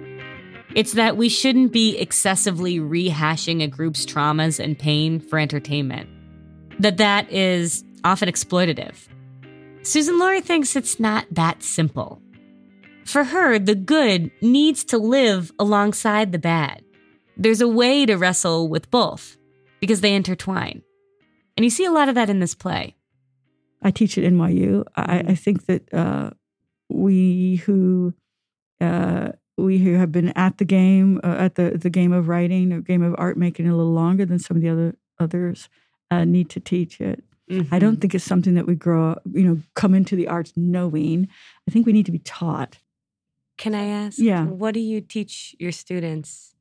It's 0.76 0.94
that 0.94 1.18
we 1.18 1.30
shouldn't 1.30 1.74
be 1.74 1.98
excessively 1.98 2.80
rehashing 2.80 3.62
a 3.64 3.68
group's 3.68 4.06
traumas 4.06 4.64
and 4.64 4.78
pain 4.78 5.20
for 5.20 5.40
entertainment. 5.40 6.08
That 6.80 6.98
that 6.98 7.30
is 7.32 7.84
often 8.06 8.30
exploitative. 8.30 9.08
Suzan-Lori 9.82 10.42
thinks 10.42 10.76
it's 10.76 11.00
not 11.00 11.26
that 11.32 11.64
simple. 11.64 12.22
For 13.10 13.24
her, 13.24 13.58
the 13.58 13.74
good 13.76 14.30
needs 14.42 14.84
to 14.86 14.98
live 15.00 15.52
alongside 15.58 16.32
the 16.32 16.38
bad. 16.38 16.84
There's 17.38 17.60
a 17.60 17.68
way 17.68 18.06
to 18.06 18.16
wrestle 18.18 18.70
with 18.70 18.92
both 18.92 19.36
because 19.80 20.02
they 20.02 20.14
intertwine. 20.14 20.84
And 21.58 21.64
you 21.64 21.72
see 21.72 21.86
a 21.86 21.92
lot 21.92 22.08
of 22.08 22.14
that 22.16 22.30
in 22.30 22.40
this 22.40 22.54
play. 22.54 22.96
I 23.82 23.90
teach 23.90 24.16
at 24.18 24.24
NYU. 24.26 24.84
I. 24.96 25.20
I 25.30 25.36
think 25.36 25.66
that 25.66 25.92
uh, 25.94 26.32
we 26.90 27.56
who 27.66 28.14
uh, 28.80 29.30
we 29.58 29.80
who 29.80 29.96
have 29.96 30.12
been 30.12 30.30
at 30.30 30.60
the 30.60 30.66
game, 30.66 31.20
uh, 31.24 31.36
at 31.40 31.56
the 31.56 31.72
the 31.72 31.90
game 31.90 32.14
of 32.14 32.28
writing, 32.28 32.72
or 32.72 32.82
game 32.82 33.02
of 33.02 33.16
art 33.18 33.38
making, 33.38 33.68
a 33.68 33.76
little 33.76 33.92
longer 33.94 34.26
than 34.26 34.38
some 34.38 34.56
of 34.58 34.62
the 34.62 34.70
other 34.70 34.96
others, 35.20 35.68
uh, 36.12 36.26
need 36.26 36.50
to 36.52 36.60
teach 36.60 37.02
it. 37.02 37.24
I 37.50 37.54
Mm-hmm. 37.54 37.80
don't 37.80 38.00
think 38.00 38.14
it's 38.14 38.24
something 38.24 38.54
that 38.54 38.68
we 38.68 38.76
grow, 38.76 39.14
up, 39.14 39.24
you 39.34 39.42
know, 39.42 39.58
come 39.74 39.96
into 39.96 40.16
the 40.16 40.28
arts 40.28 40.54
knowing. 40.56 41.28
I 41.68 41.72
think 41.72 41.88
we 41.88 41.94
need 41.94 42.06
to 42.06 42.12
be 42.12 42.20
taught. 42.20 42.78
Can 43.60 43.76
I 43.76 43.88
ask? 43.88 44.18
Yeah. 44.18 44.46
What 44.46 44.74
do 44.74 44.80
you 44.80 45.02
teach 45.02 45.54
your 45.60 45.74
students 45.74 46.56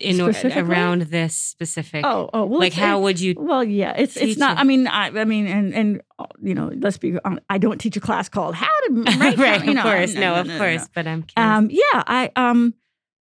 in 0.00 0.20
or, 0.20 0.32
around 0.56 1.02
this 1.02 1.36
specific? 1.36 2.04
Oh, 2.04 2.28
oh, 2.34 2.46
well, 2.46 2.58
like 2.58 2.72
how 2.72 2.98
would 2.98 3.20
you? 3.20 3.36
Well, 3.38 3.62
yeah, 3.62 3.94
it's 3.96 4.16
it's 4.16 4.38
not. 4.38 4.56
it? 4.56 4.60
I 4.60 4.64
mean, 4.64 4.88
I, 4.88 5.06
I 5.20 5.24
mean, 5.24 5.46
and 5.46 5.72
and 5.72 6.02
uh, 6.18 6.26
you 6.42 6.54
know, 6.54 6.72
let's 6.80 6.98
be. 6.98 7.16
honest, 7.24 7.44
I 7.48 7.58
don't 7.58 7.78
teach 7.78 7.96
a 7.96 8.00
class 8.00 8.28
called 8.28 8.56
"How 8.56 8.66
to 8.88 9.02
Write." 9.20 9.38
right, 9.38 9.64
you 9.64 9.76
of 9.76 9.84
course, 9.84 10.14
no, 10.14 10.20
no, 10.20 10.34
no, 10.34 10.40
of 10.40 10.46
no, 10.48 10.58
course. 10.58 10.88
But 10.92 11.06
I'm 11.06 11.22
curious. 11.22 11.58
Um, 11.58 11.68
yeah, 11.70 12.02
I 12.06 12.30
um, 12.34 12.74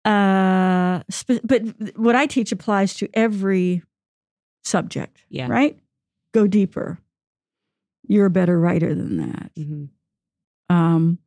uh, 0.04 1.02
spe- 1.08 1.40
but 1.44 1.62
what 1.96 2.14
I 2.14 2.26
teach 2.26 2.52
applies 2.52 2.92
to 2.96 3.08
every 3.14 3.82
subject. 4.64 5.24
Yeah. 5.30 5.48
Right. 5.48 5.78
Go 6.34 6.46
deeper. 6.46 6.98
You're 8.06 8.26
a 8.26 8.30
better 8.30 8.60
writer 8.60 8.94
than 8.94 9.16
that. 9.16 9.50
Mhm. 9.56 9.88
Um, 10.68 11.18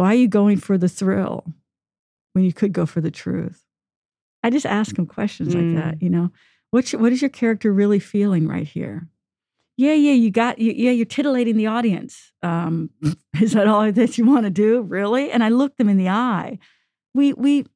why 0.00 0.12
are 0.12 0.14
you 0.18 0.28
going 0.28 0.56
for 0.58 0.76
the 0.78 0.88
thrill 0.88 1.44
when 2.32 2.44
you 2.44 2.52
could 2.52 2.72
go 2.72 2.86
for 2.86 3.00
the 3.00 3.10
truth? 3.10 3.64
I 4.42 4.48
just 4.50 4.66
ask 4.66 4.96
them 4.96 5.06
questions 5.06 5.54
Mm. 5.54 5.74
like 5.74 5.84
that. 5.84 6.02
You 6.02 6.08
know, 6.10 6.30
what's 6.70 6.92
your, 6.92 7.02
what 7.02 7.12
is 7.12 7.20
your 7.20 7.28
character 7.28 7.72
really 7.72 7.98
feeling 7.98 8.48
right 8.48 8.66
here? 8.66 9.06
Yeah, 9.76 9.92
yeah, 9.92 10.12
you 10.12 10.30
got, 10.30 10.58
you, 10.58 10.72
yeah, 10.76 10.90
you're 10.90 11.06
titillating 11.06 11.56
the 11.56 11.66
audience. 11.66 12.32
Um, 12.42 12.90
is 13.40 13.52
that 13.52 13.66
all 13.66 13.90
that 13.92 14.18
you 14.18 14.24
want 14.26 14.44
to 14.44 14.50
do, 14.50 14.82
really? 14.82 15.30
And 15.30 15.44
I 15.44 15.48
look 15.50 15.76
them 15.76 15.88
in 15.88 15.96
the 15.98 16.08
eye. 16.08 16.58
We 17.14 17.32
we 17.34 17.66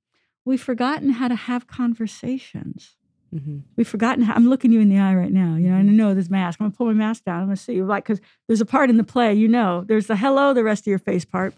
we've 0.47 0.63
forgotten 0.63 1.11
how 1.11 1.29
to 1.29 1.35
have 1.35 1.67
conversations. 1.67 2.97
Mhm. 3.35 3.63
We've 3.77 3.89
forgotten 3.89 4.23
how. 4.25 4.35
I'm 4.35 4.49
looking 4.49 4.71
you 4.71 4.81
in 4.81 4.89
the 4.89 4.99
eye 4.99 5.15
right 5.15 5.33
now. 5.33 5.57
You 5.57 5.69
know, 5.71 5.77
I 5.77 5.83
know 5.83 6.15
this 6.15 6.31
mask. 6.31 6.61
I'm 6.61 6.67
gonna 6.67 6.77
pull 6.77 6.87
my 6.87 6.93
mask 6.93 7.25
down. 7.25 7.41
I'm 7.41 7.47
gonna 7.47 7.57
see 7.57 7.75
you 7.75 7.85
like 7.85 8.05
because 8.05 8.21
there's 8.47 8.61
a 8.61 8.67
part 8.67 8.91
in 8.91 8.97
the 8.97 9.05
play. 9.05 9.35
You 9.35 9.49
know, 9.49 9.83
there's 9.87 10.07
the 10.07 10.17
hello, 10.17 10.53
the 10.55 10.63
rest 10.65 10.83
of 10.85 10.87
your 10.89 10.99
face 11.01 11.25
part. 11.25 11.55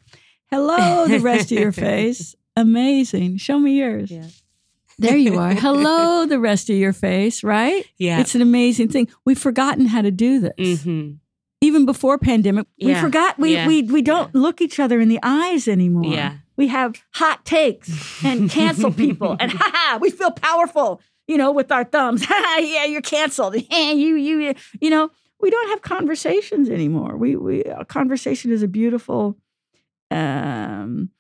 Hello, 0.51 1.07
the 1.07 1.19
rest 1.21 1.51
of 1.53 1.59
your 1.59 1.73
face. 1.73 2.35
Amazing. 2.57 3.37
Show 3.39 3.59
me 3.59 3.79
yours. 3.79 4.11
Yeah. 4.11 4.27
There 4.99 5.17
you 5.17 5.39
are. 5.39 5.53
Hello, 5.55 6.25
the 6.29 6.39
rest 6.39 6.71
of 6.71 6.77
your 6.77 6.93
face. 6.95 7.45
Right. 7.45 7.85
Yeah. 7.99 8.21
It's 8.21 8.35
an 8.35 8.41
amazing 8.43 8.89
thing. 8.89 9.09
We've 9.25 9.39
forgotten 9.39 9.87
how 9.87 10.01
to 10.03 10.11
do 10.11 10.41
this. 10.41 10.53
Mhm. 10.85 11.19
Even 11.61 11.85
before 11.87 12.17
pandemic, 12.19 12.67
we 12.81 12.95
forgot. 12.95 13.39
We 13.39 13.55
Yeah. 13.55 13.67
we 13.67 13.83
we 13.83 14.03
don't 14.03 14.35
look 14.35 14.61
each 14.61 14.79
other 14.79 15.01
in 15.01 15.09
the 15.09 15.19
eyes 15.23 15.69
anymore. 15.69 16.13
Yeah. 16.13 16.35
We 16.57 16.69
have 16.69 16.95
hot 17.15 17.45
takes 17.45 18.25
and 18.25 18.49
cancel 18.59 18.93
people, 18.93 19.37
and 19.41 19.53
ha 19.53 19.71
ha, 19.75 19.99
we 20.01 20.11
feel 20.11 20.31
powerful. 20.31 21.01
You 21.29 21.37
know, 21.39 21.51
with 21.51 21.73
our 21.73 21.83
thumbs. 21.85 22.25
Ha 22.25 22.35
ha, 22.35 22.59
yeah, 22.61 22.85
you're 22.85 23.03
canceled. 23.03 23.57
Yeah, 23.71 23.91
you 23.93 24.15
you 24.17 24.55
you 24.81 24.91
know, 24.91 25.11
we 25.41 25.51
don't 25.51 25.69
have 25.71 25.83
conversations 25.83 26.69
anymore. 26.71 27.17
We 27.17 27.37
we 27.37 27.65
a 27.65 27.85
conversation 27.85 28.53
is 28.53 28.63
a 28.63 28.69
beautiful 28.69 29.37
um 30.11 31.11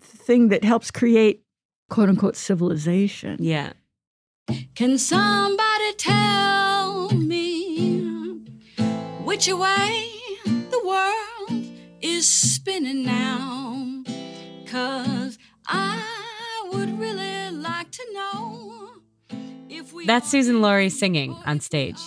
thing 0.00 0.48
that 0.48 0.64
helps 0.64 0.90
create 0.90 1.42
quote 1.90 2.08
unquote 2.08 2.36
civilization. 2.36 3.36
Yeah. 3.40 3.72
Can 4.74 4.98
somebody 4.98 5.92
tell 5.96 7.10
me 7.10 8.00
which 9.24 9.48
way 9.48 10.10
the 10.44 10.82
world 10.84 11.64
is 12.00 12.28
spinning 12.28 13.04
now? 13.04 14.02
Cause 14.66 15.38
I 15.66 16.68
would 16.72 16.98
really 16.98 17.50
like 17.50 17.90
to 17.92 18.04
know 18.12 18.90
if 19.68 19.92
we 19.92 20.06
That's 20.06 20.32
Suzan-Lori 20.32 20.90
singing 20.90 21.32
on 21.46 21.60
stage. 21.60 22.00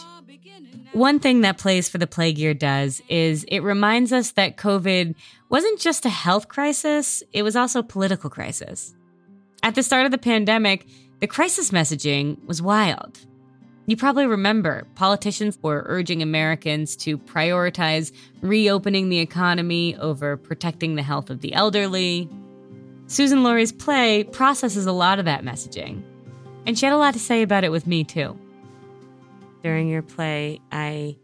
One 0.93 1.19
thing 1.19 1.41
that 1.41 1.57
Plays 1.57 1.89
for 1.89 1.97
the 1.97 2.07
Plague 2.07 2.37
Year 2.37 2.53
does 2.53 3.01
is 3.07 3.45
it 3.49 3.59
reminds 3.59 4.11
us 4.11 4.31
that 4.31 4.57
COVID 4.57 5.15
wasn't 5.49 5.79
just 5.79 6.05
a 6.05 6.09
health 6.09 6.47
crisis, 6.47 7.23
it 7.33 7.43
was 7.43 7.55
also 7.55 7.79
a 7.79 7.83
political 7.83 8.29
crisis. 8.29 8.95
At 9.61 9.75
the 9.75 9.83
start 9.83 10.05
of 10.05 10.11
the 10.11 10.17
pandemic, 10.17 10.87
the 11.19 11.27
crisis 11.27 11.71
messaging 11.71 12.43
was 12.45 12.61
wild. 12.61 13.19
You 13.85 13.95
probably 13.95 14.27
remember 14.27 14.85
politicians 14.95 15.57
were 15.61 15.83
urging 15.87 16.21
Americans 16.21 16.95
to 16.97 17.17
prioritize 17.17 18.11
reopening 18.41 19.09
the 19.09 19.19
economy 19.19 19.95
over 19.97 20.35
protecting 20.35 20.95
the 20.95 21.03
health 21.03 21.29
of 21.29 21.41
the 21.41 21.53
elderly. 21.53 22.29
Suzan-Lori's 23.07 23.71
play 23.71 24.23
processes 24.23 24.85
a 24.85 24.91
lot 24.91 25.19
of 25.19 25.25
that 25.25 25.43
messaging, 25.43 26.01
and 26.65 26.77
she 26.77 26.85
had 26.85 26.93
a 26.93 26.97
lot 26.97 27.13
to 27.13 27.19
say 27.19 27.41
about 27.41 27.63
it 27.63 27.71
with 27.71 27.87
me, 27.87 28.03
too. 28.03 28.37
During 29.63 29.89
your 29.89 30.01
play, 30.03 30.59
I 30.71 31.17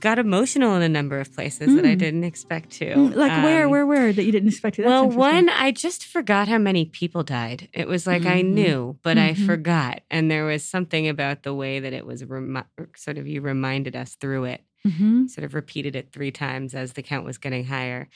got 0.00 0.18
emotional 0.18 0.74
in 0.76 0.82
a 0.82 0.88
number 0.88 1.18
of 1.18 1.32
places 1.34 1.74
that 1.74 1.84
I 1.84 1.94
Mm. 1.94 1.98
didn't 1.98 2.24
expect 2.24 2.70
to. 2.78 2.84
Mm, 2.94 3.14
Like 3.16 3.42
where, 3.42 3.64
Um, 3.64 3.70
where, 3.70 3.86
where 3.86 4.12
that 4.12 4.22
you 4.24 4.30
didn't 4.32 4.48
expect 4.48 4.76
to? 4.76 4.82
That's 4.82 4.88
well, 4.90 5.10
one, 5.10 5.48
I 5.48 5.70
just 5.72 6.04
forgot 6.04 6.46
how 6.48 6.58
many 6.58 6.84
people 6.84 7.22
died. 7.24 7.68
It 7.72 7.88
was 7.88 8.06
like 8.06 8.26
I 8.26 8.42
Mhm. 8.42 8.48
knew, 8.52 8.98
but 9.02 9.18
I 9.18 9.32
Mhm. 9.32 9.46
forgot. 9.46 10.02
And 10.10 10.30
there 10.30 10.44
was 10.44 10.64
something 10.64 11.08
about 11.08 11.42
the 11.42 11.54
way 11.54 11.80
that 11.80 11.92
it 11.92 12.06
was 12.06 12.24
remi- 12.24 12.62
sort 12.96 13.18
of 13.18 13.26
you 13.26 13.40
reminded 13.40 13.96
us 13.96 14.14
through 14.14 14.44
it, 14.44 14.62
Mhm. 14.86 15.28
sort 15.28 15.44
of 15.44 15.54
repeated 15.54 15.96
it 15.96 16.12
three 16.12 16.30
times 16.30 16.74
as 16.74 16.92
the 16.92 17.02
count 17.02 17.24
was 17.24 17.38
getting 17.38 17.64
higher. 17.64 18.08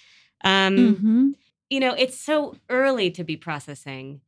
Um, 0.44 0.76
Mhm. 0.76 1.34
You 1.70 1.80
know, 1.80 1.94
it's 1.94 2.18
so 2.20 2.56
early 2.68 3.10
to 3.12 3.24
be 3.24 3.36
processing 3.36 4.20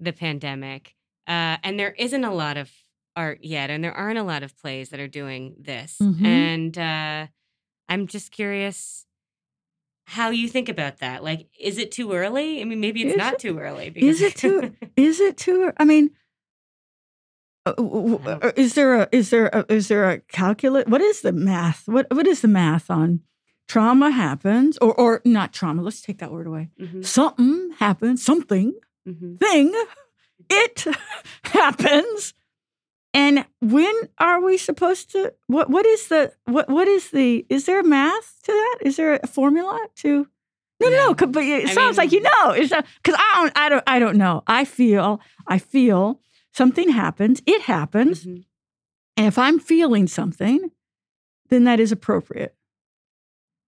the 0.00 0.12
pandemic, 0.12 0.96
uh, 1.28 1.56
and 1.62 1.78
there 1.78 1.92
isn't 1.92 2.24
a 2.24 2.34
lot 2.34 2.56
of 2.56 2.70
art 3.16 3.40
yet, 3.42 3.70
and 3.70 3.82
there 3.82 3.92
aren't 3.92 4.18
a 4.18 4.22
lot 4.22 4.42
of 4.42 4.56
plays 4.56 4.90
that 4.90 5.00
are 5.00 5.08
doing 5.08 5.54
this. 5.58 5.96
Mhm. 6.00 6.24
And 6.24 6.78
uh, 6.78 7.26
I'm 7.88 8.06
just 8.06 8.30
curious 8.32 9.06
how 10.06 10.30
you 10.30 10.48
think 10.48 10.68
about 10.68 10.98
that. 10.98 11.22
Like, 11.22 11.48
is 11.58 11.78
it 11.78 11.92
too 11.92 12.12
early? 12.12 12.60
I 12.60 12.64
mean, 12.64 12.80
maybe 12.80 13.02
it's 13.02 13.12
Is 13.12 13.16
not 13.18 13.34
it- 13.34 13.38
too 13.40 13.58
early. 13.58 13.92
Is 13.96 14.20
it 14.22 14.36
too? 14.36 14.74
Is 14.96 15.20
it 15.20 15.36
too? 15.36 15.72
I 15.78 15.84
mean, 15.84 16.10
uh, 17.66 17.72
uh, 17.72 18.52
is 18.56 18.74
there 18.74 18.94
a 19.02 19.08
is 19.12 19.30
there 19.30 19.46
a, 19.48 19.64
is 19.68 19.88
there 19.88 20.08
a 20.10 20.18
calculate? 20.20 20.88
What 20.88 21.00
is 21.02 21.20
the 21.20 21.32
math? 21.32 21.82
What 21.86 22.06
what 22.10 22.26
is 22.26 22.40
the 22.40 22.48
math 22.48 22.90
on 22.90 23.20
trauma 23.68 24.10
happens 24.10 24.78
or 24.78 24.94
or 24.94 25.20
not 25.24 25.52
trauma? 25.52 25.82
Let's 25.82 26.00
take 26.00 26.18
that 26.18 26.32
word 26.32 26.46
away. 26.46 26.70
Mhm, 26.80 27.04
Something 27.04 27.72
happens. 27.78 28.22
Something 28.24 28.74
mhm. 29.06 29.38
thing. 29.38 29.74
It 30.48 30.86
happens. 31.44 32.32
And 33.12 33.44
when 33.60 33.92
are 34.18 34.40
we 34.40 34.56
supposed 34.56 35.10
to? 35.12 35.32
What 35.48 35.68
what 35.68 35.84
is 35.84 36.08
the 36.08 36.32
what 36.44 36.68
what 36.68 36.86
is 36.88 37.10
the? 37.10 37.44
Is 37.48 37.66
there 37.66 37.80
a 37.80 37.84
math 37.84 38.38
to 38.44 38.52
that? 38.52 38.78
Is 38.82 38.96
there 38.96 39.18
a 39.22 39.26
formula 39.26 39.78
to? 39.96 40.28
No, 40.80 40.88
no, 40.88 41.08
no. 41.08 41.14
But 41.14 41.42
it 41.44 41.68
I 41.68 41.74
sounds 41.74 41.98
like 41.98 42.12
you 42.12 42.22
know. 42.22 42.50
It's 42.50 42.72
because 42.72 43.18
I 43.18 43.32
don't, 43.42 43.58
I 43.58 43.68
don't, 43.68 43.84
I 43.86 43.98
don't 43.98 44.16
know. 44.16 44.42
I 44.46 44.64
feel, 44.64 45.20
I 45.46 45.58
feel 45.58 46.20
something 46.52 46.88
happens, 46.90 47.42
it 47.46 47.62
happens. 47.62 48.24
Mhm. 48.24 48.44
And 49.16 49.26
if 49.26 49.36
I'm 49.36 49.58
feeling 49.58 50.06
something, 50.06 50.70
then 51.50 51.64
that 51.64 51.80
is 51.80 51.92
appropriate. 51.92 52.54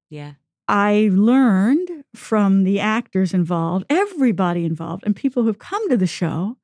Yeah. 0.09 0.35
I 0.69 1.11
learned 1.13 2.05
from 2.15 2.65
the 2.65 2.81
actors 2.81 3.35
involved, 3.35 3.85
everybody 3.91 4.65
involved, 4.65 5.03
and 5.05 5.15
people 5.15 5.43
who've 5.43 5.59
come 5.59 5.87
to 5.91 5.97
the 5.99 6.07
show. 6.07 6.57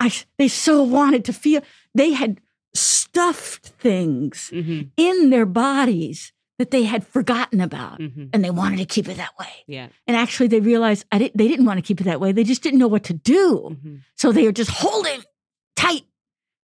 I 0.00 0.10
they 0.38 0.48
so 0.48 0.82
wanted 0.82 1.24
to 1.26 1.32
feel 1.32 1.60
they 1.94 2.12
had 2.12 2.40
stuffed 2.74 3.66
things 3.66 4.50
Mm-hmm. 4.52 4.88
in 4.96 5.30
their 5.30 5.46
bodies 5.46 6.32
that 6.58 6.70
they 6.70 6.84
had 6.84 7.06
forgotten 7.06 7.60
about, 7.60 7.98
Mm-hmm. 8.00 8.26
and 8.32 8.44
they 8.44 8.50
wanted 8.50 8.78
to 8.78 8.84
keep 8.84 9.08
it 9.08 9.16
that 9.16 9.38
way. 9.38 9.48
Yeah. 9.66 9.88
And 10.06 10.16
actually, 10.16 10.48
they 10.48 10.60
realized 10.60 11.04
I 11.12 11.18
didn't, 11.18 11.36
they 11.36 11.48
didn't 11.48 11.66
want 11.66 11.78
to 11.78 11.82
keep 11.82 12.00
it 12.00 12.04
that 12.04 12.20
way. 12.20 12.32
They 12.32 12.44
just 12.44 12.62
didn't 12.62 12.78
know 12.78 12.88
what 12.88 13.04
to 13.04 13.14
do, 13.14 13.70
Mm-hmm. 13.76 13.96
so 14.16 14.32
they 14.32 14.44
were 14.44 14.52
just 14.52 14.70
holding 14.70 15.22
tight 15.76 16.04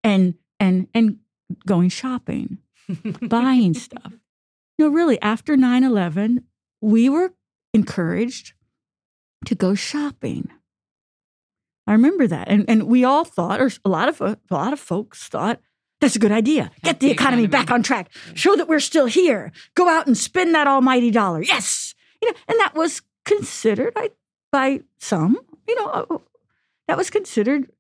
and 0.05 0.35
and 0.61 0.88
and 0.95 1.19
going 1.66 1.88
shopping 1.90 2.59
buying 3.23 3.75
stuff. 3.75 4.12
No, 4.78 4.88
really, 4.88 5.21
after 5.23 5.57
9 5.57 5.85
11, 5.85 6.45
we 6.83 7.09
were 7.09 7.33
encouraged 7.73 8.52
to 9.47 9.55
go 9.55 9.75
shopping. 9.75 10.50
I 11.87 11.93
remember 11.93 12.26
that. 12.26 12.49
And, 12.49 12.64
and 12.69 12.85
we 12.85 13.05
all 13.05 13.25
thought, 13.25 13.61
or 13.61 13.71
a 13.85 13.88
lot 13.88 14.09
of 14.09 14.21
a 14.21 14.37
lot 14.50 14.73
of 14.73 14.81
folks 14.81 15.28
thought, 15.28 15.61
that's 16.00 16.16
a 16.16 16.19
good 16.19 16.33
idea. 16.33 16.71
Get 16.83 17.00
the 17.00 17.11
economy, 17.11 17.47
back 17.47 17.71
on 17.71 17.83
track. 17.83 18.11
Show 18.35 18.57
that 18.57 18.69
we're 18.69 18.81
still 18.81 19.07
here. 19.07 19.52
Go 19.75 19.88
out 19.88 20.07
and 20.07 20.16
spend 20.16 20.55
that 20.55 20.66
almighty 20.66 21.11
dollar. 21.11 21.43
Yes. 21.43 21.95
You 22.21 22.31
know, 22.31 22.38
and 22.49 22.59
that 22.61 22.75
was 22.75 23.02
considered 23.25 23.95
by, 23.95 24.11
by 24.52 24.81
some, 24.99 25.38
you 25.66 25.75
know, 25.76 25.87
uh, 25.87 26.19
that 26.88 26.97
was 26.97 27.09
considered, 27.11 27.71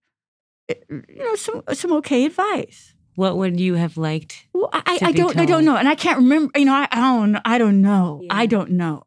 uh, 0.70 0.74
you 0.90 1.18
know, 1.18 1.34
some 1.34 1.62
some 1.72 1.92
okay 1.94 2.24
advice. 2.26 2.94
What 3.16 3.36
would 3.38 3.58
you 3.58 3.74
have 3.74 3.96
liked? 3.96 4.46
Well, 4.52 4.68
I, 4.72 4.98
I 5.00 5.12
don't 5.12 5.36
I 5.38 5.46
don't 5.46 5.64
know, 5.64 5.76
and 5.76 5.88
I 5.88 5.94
can't 5.94 6.18
remember. 6.18 6.58
You 6.58 6.66
know, 6.66 6.74
I, 6.74 6.88
I 6.90 7.00
don't 7.00 7.36
I 7.44 7.58
don't 7.58 7.80
know. 7.80 8.20
Yeah. 8.22 8.34
I 8.34 8.46
don't 8.46 8.72
know. 8.72 9.04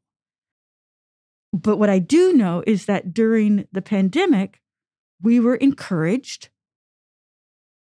But 1.54 1.78
what 1.78 1.90
I 1.90 2.00
do 2.00 2.34
know 2.34 2.64
is 2.66 2.86
that 2.86 3.14
during 3.14 3.68
the 3.72 3.82
pandemic, 3.82 4.62
we 5.22 5.40
were 5.40 5.56
encouraged 5.56 6.50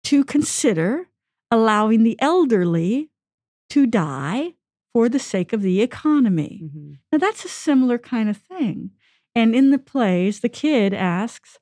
to 0.05 0.23
consider 0.23 1.09
allowing 1.51 2.03
the 2.03 2.17
elderly 2.19 3.09
to 3.69 3.85
die 3.85 4.53
for 4.93 5.09
the 5.09 5.19
sake 5.19 5.53
of 5.53 5.61
the 5.61 5.81
economy. 5.81 6.61
Mm-hmm. 6.63 6.93
Now, 7.11 7.17
that's 7.17 7.45
a 7.45 7.49
similar 7.49 7.97
kind 7.97 8.29
of 8.29 8.37
thing. 8.37 8.91
And 9.35 9.53
in 9.53 9.69
the 9.69 9.77
plays, 9.77 10.39
the 10.39 10.49
kid 10.49 10.93
asks, 10.93 11.59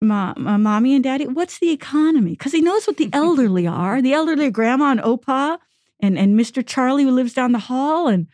Mommy 0.00 0.94
and 0.94 1.04
Daddy, 1.04 1.26
what's 1.26 1.58
the 1.58 1.70
economy? 1.70 2.32
Because 2.32 2.52
he 2.52 2.62
knows 2.62 2.86
what 2.86 2.96
the 2.96 3.10
elderly 3.12 3.66
are. 3.66 4.00
The 4.00 4.12
elderly 4.12 4.46
are 4.46 4.50
Grandma 4.50 4.92
and 4.92 5.00
Opa 5.00 5.58
and, 6.00 6.18
and 6.18 6.38
Mr. 6.38 6.64
Charlie 6.66 7.02
who 7.02 7.10
lives 7.10 7.34
down 7.34 7.52
the 7.52 7.58
hall. 7.58 8.08
And, 8.08 8.28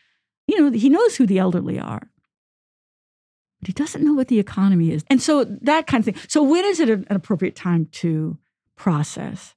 you 0.47 0.61
know, 0.61 0.71
he 0.71 0.89
knows 0.89 1.17
who 1.17 1.27
the 1.27 1.39
elderly 1.39 1.79
are. 1.79 2.11
But 3.65 3.69
he 3.69 3.73
doesn't 3.73 4.05
know 4.05 4.13
what 4.13 4.29
the 4.29 4.39
economy 4.39 4.93
is. 4.93 5.03
And 5.09 5.23
so 5.23 5.45
that 5.63 5.87
kind 5.87 6.07
of 6.07 6.15
thing. 6.15 6.23
So, 6.29 6.43
when 6.43 6.65
is 6.67 6.81
it 6.81 6.91
an 6.91 7.07
appropriate 7.09 7.57
time 7.57 7.87
to 7.93 8.37
process? 8.77 9.55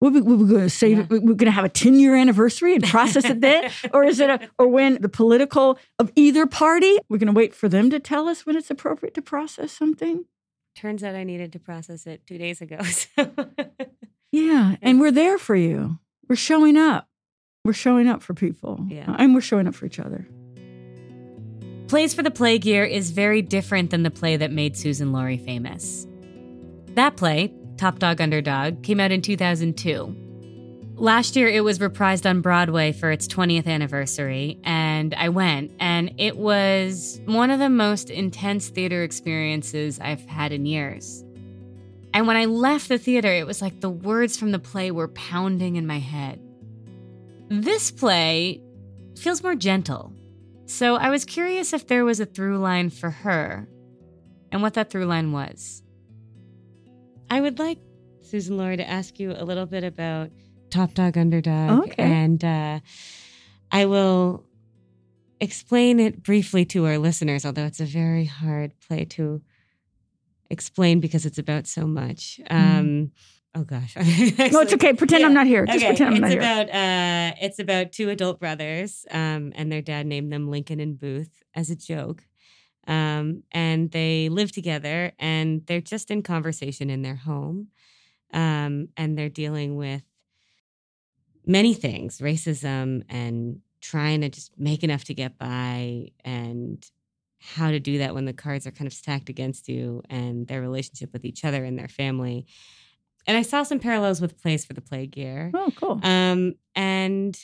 We're, 0.00 0.10
we 0.10 0.20
we're 0.20 0.46
going 0.48 0.60
to 0.62 0.68
say 0.70 0.90
Yeah. 0.90 1.06
we're 1.08 1.20
going 1.20 1.46
to 1.46 1.50
have 1.52 1.64
a 1.64 1.68
10 1.70 1.94
year 1.94 2.16
anniversary 2.16 2.74
and 2.74 2.84
process 2.84 3.24
it 3.24 3.40
then? 3.40 3.70
or 3.94 4.04
is 4.04 4.20
it 4.20 4.28
a, 4.28 4.40
or 4.58 4.68
when 4.68 5.00
the 5.00 5.08
political 5.08 5.78
of 5.98 6.10
either 6.16 6.46
party, 6.46 6.98
we're 7.08 7.16
going 7.18 7.32
to 7.32 7.38
wait 7.38 7.54
for 7.54 7.68
them 7.68 7.88
to 7.90 7.98
tell 8.00 8.28
us 8.28 8.44
when 8.44 8.56
it's 8.56 8.70
appropriate 8.70 9.14
to 9.14 9.22
process 9.22 9.72
something? 9.72 10.24
Turns 10.74 11.02
out 11.02 11.14
I 11.14 11.24
needed 11.24 11.52
to 11.54 11.58
process 11.58 12.06
it 12.06 12.26
two 12.26 12.36
days 12.38 12.60
ago. 12.60 12.78
So. 12.84 13.30
Yeah. 14.32 14.76
And 14.82 15.00
we're 15.00 15.12
there 15.12 15.38
for 15.38 15.56
you. 15.56 15.98
We're 16.28 16.36
showing 16.36 16.76
up. 16.76 17.08
We're 17.64 17.72
showing 17.72 18.06
up 18.06 18.22
for 18.22 18.34
people. 18.34 18.84
Yeah. 18.88 19.14
And 19.18 19.34
we're 19.34 19.40
showing 19.40 19.66
up 19.66 19.74
for 19.74 19.86
each 19.86 19.98
other. 19.98 20.26
Plays 21.88 22.14
for 22.14 22.24
the 22.24 22.32
Plague 22.32 22.66
Year 22.66 22.84
is 22.84 23.12
very 23.12 23.42
different 23.42 23.90
than 23.90 24.02
the 24.02 24.10
play 24.10 24.36
that 24.36 24.50
made 24.50 24.74
Suzan-Lori 24.74 25.38
famous. 25.38 26.08
That 26.94 27.16
play, 27.16 27.54
Topdog/Underdog, 27.76 28.82
came 28.82 28.98
out 28.98 29.12
in 29.12 29.22
2002. 29.22 30.16
Last 30.96 31.36
year, 31.36 31.46
it 31.46 31.62
was 31.62 31.78
reprised 31.78 32.28
on 32.28 32.40
Broadway 32.40 32.90
for 32.90 33.12
its 33.12 33.28
20th 33.28 33.68
anniversary, 33.68 34.58
and 34.64 35.14
I 35.14 35.28
went, 35.28 35.70
and 35.78 36.12
it 36.18 36.36
was 36.36 37.20
one 37.26 37.50
of 37.50 37.60
the 37.60 37.70
most 37.70 38.10
intense 38.10 38.68
theater 38.68 39.04
experiences 39.04 40.00
I've 40.00 40.26
had 40.26 40.50
in 40.50 40.66
years. 40.66 41.22
And 42.12 42.26
when 42.26 42.36
I 42.36 42.46
left 42.46 42.88
the 42.88 42.98
theater, 42.98 43.32
it 43.32 43.46
was 43.46 43.62
like 43.62 43.80
the 43.80 43.90
words 43.90 44.36
from 44.36 44.50
the 44.50 44.58
play 44.58 44.90
were 44.90 45.08
pounding 45.08 45.76
in 45.76 45.86
my 45.86 46.00
head. 46.00 46.40
This 47.48 47.92
play 47.92 48.60
feels 49.16 49.44
more 49.44 49.54
gentle. 49.54 50.12
So 50.66 50.96
I 50.96 51.10
was 51.10 51.24
curious 51.24 51.72
if 51.72 51.86
there 51.86 52.04
was 52.04 52.20
a 52.20 52.26
through 52.26 52.58
line 52.58 52.90
for 52.90 53.10
her 53.10 53.68
and 54.50 54.62
what 54.62 54.74
that 54.74 54.90
through 54.90 55.06
line 55.06 55.32
was. 55.32 55.82
I 57.30 57.40
would 57.40 57.58
like, 57.58 57.78
Suzan-Lori, 58.22 58.76
to 58.76 58.88
ask 58.88 59.18
you 59.18 59.32
a 59.32 59.44
little 59.44 59.66
bit 59.66 59.84
about 59.84 60.30
Topdog/Underdog. 60.70 61.88
Okay. 61.90 62.02
And 62.02 62.44
uh, 62.44 62.80
I 63.70 63.86
will 63.86 64.44
explain 65.40 66.00
it 66.00 66.22
briefly 66.22 66.64
to 66.66 66.86
our 66.86 66.98
listeners, 66.98 67.44
although 67.44 67.64
it's 67.64 67.80
a 67.80 67.84
very 67.84 68.24
hard 68.24 68.72
play 68.80 69.04
to 69.04 69.42
explain 70.50 71.00
because 71.00 71.26
it's 71.26 71.38
about 71.38 71.66
so 71.66 71.86
much. 71.86 72.40
Um, 72.50 73.12
oh, 73.56 73.64
gosh. 73.64 73.96
No, 73.96 74.60
it's 74.60 74.72
okay. 74.74 74.92
Pretend 74.92 75.24
I'm 75.24 75.34
not 75.34 75.46
here. 75.46 75.66
Just 75.66 75.78
Okay, 75.78 75.88
pretend 75.88 76.08
I'm 76.08 76.14
it's 76.14 76.20
not 76.22 76.30
here. 76.30 76.38
about 76.40 76.68
uh, 76.68 77.34
it's 77.40 77.58
about 77.58 77.92
two 77.92 78.10
adult 78.10 78.38
brothers, 78.40 79.04
um, 79.10 79.52
and 79.56 79.70
their 79.70 79.82
dad 79.82 80.06
named 80.06 80.32
them 80.32 80.48
Lincoln 80.48 80.80
and 80.80 80.98
Booth 80.98 81.42
as 81.54 81.70
a 81.70 81.76
joke. 81.76 82.24
Um, 82.86 83.42
and 83.50 83.90
they 83.90 84.28
live 84.28 84.52
together, 84.52 85.12
and 85.18 85.66
they're 85.66 85.80
just 85.80 86.10
in 86.10 86.22
conversation 86.22 86.88
in 86.88 87.02
their 87.02 87.16
home, 87.16 87.68
um, 88.32 88.88
and 88.96 89.18
they're 89.18 89.28
dealing 89.28 89.76
with 89.76 90.02
many 91.44 91.74
things, 91.74 92.18
racism, 92.18 93.02
and 93.08 93.60
trying 93.80 94.20
to 94.20 94.28
just 94.28 94.52
make 94.58 94.84
enough 94.84 95.04
to 95.04 95.14
get 95.14 95.36
by, 95.38 96.08
and 96.24 96.84
how 97.40 97.70
to 97.70 97.78
do 97.80 97.98
that 97.98 98.14
when 98.14 98.24
the 98.24 98.32
cards 98.32 98.66
are 98.66 98.72
kind 98.72 98.86
of 98.86 98.92
stacked 98.92 99.28
against 99.28 99.68
you, 99.68 100.02
and 100.08 100.46
their 100.46 100.60
relationship 100.60 101.12
with 101.12 101.24
each 101.24 101.44
other 101.44 101.64
and 101.64 101.78
their 101.78 101.88
family. 101.88 102.46
And 103.26 103.36
I 103.36 103.42
saw 103.42 103.62
some 103.64 103.78
parallels 103.80 104.20
with 104.20 104.40
Plays 104.40 104.64
for 104.64 104.72
the 104.72 104.80
Plague 104.80 105.16
Year. 105.16 105.50
Oh, 105.54 105.72
cool. 105.76 106.00
Um, 106.04 106.54
and 106.74 107.38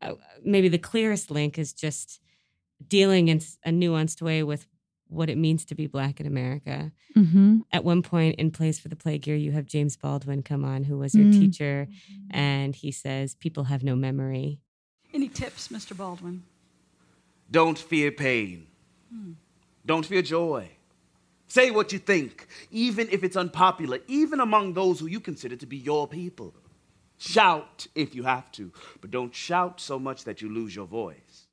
uh, 0.00 0.12
maybe 0.44 0.68
the 0.68 0.78
clearest 0.78 1.30
link 1.30 1.58
is 1.58 1.72
just 1.72 2.20
dealing 2.86 3.26
in 3.28 3.40
a 3.64 3.70
nuanced 3.70 4.22
way 4.22 4.42
with 4.44 4.66
what 5.08 5.28
it 5.30 5.36
means 5.38 5.64
to 5.64 5.74
be 5.74 5.86
Black 5.86 6.20
in 6.20 6.26
America. 6.26 6.92
hmm 7.14 7.60
At 7.72 7.82
one 7.84 8.02
point 8.02 8.36
in 8.36 8.50
Plays 8.52 8.78
for 8.78 8.88
the 8.88 8.94
Plague 8.96 9.26
Year, 9.26 9.36
you 9.36 9.50
have 9.52 9.66
James 9.66 9.96
Baldwin 9.96 10.42
come 10.42 10.64
on, 10.64 10.84
who 10.84 10.98
was 10.98 11.14
your 11.14 11.26
Mm. 11.26 11.38
teacher, 11.40 11.88
and 12.30 12.76
he 12.76 12.92
says, 12.92 13.34
People 13.34 13.64
have 13.64 13.82
no 13.82 13.96
memory. 13.96 14.60
Any 15.12 15.28
tips, 15.28 15.68
Mr. 15.68 15.96
Baldwin? 15.96 16.44
Don't 17.50 17.78
fear 17.78 18.12
pain. 18.12 18.66
Don't 19.84 20.04
fear 20.06 20.20
joy. 20.22 20.68
Say 21.48 21.70
what 21.70 21.92
you 21.92 21.98
think, 21.98 22.46
even 22.70 23.08
if 23.10 23.24
it's 23.24 23.36
unpopular, 23.36 23.98
even 24.06 24.38
among 24.40 24.74
those 24.74 25.00
who 25.00 25.06
you 25.06 25.18
consider 25.20 25.56
to 25.56 25.66
be 25.66 25.76
your 25.78 26.06
people. 26.06 26.54
Shout 27.16 27.86
if 27.94 28.14
you 28.14 28.22
have 28.24 28.52
to, 28.52 28.70
but 29.00 29.10
don't 29.10 29.34
shout 29.34 29.80
so 29.80 29.98
much 29.98 30.24
that 30.24 30.40
you 30.42 30.48
lose 30.52 30.76
your 30.76 30.86
voice. 30.86 31.46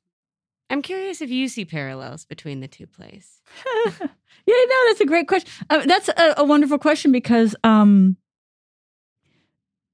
I'm 0.70 0.82
curious 0.82 1.20
if 1.20 1.30
you 1.30 1.48
see 1.48 1.64
parallels 1.64 2.24
between 2.24 2.60
the 2.60 2.68
two 2.68 2.86
plays. 2.86 3.40
Yeah, 4.48 4.54
no, 4.68 4.76
that's 4.86 5.00
a 5.00 5.06
great 5.06 5.26
question. 5.26 5.50
Uh, 5.68 5.84
that's 5.86 6.08
a, 6.08 6.34
a 6.36 6.44
wonderful 6.44 6.78
question 6.78 7.10
because 7.10 7.56
um, 7.64 8.16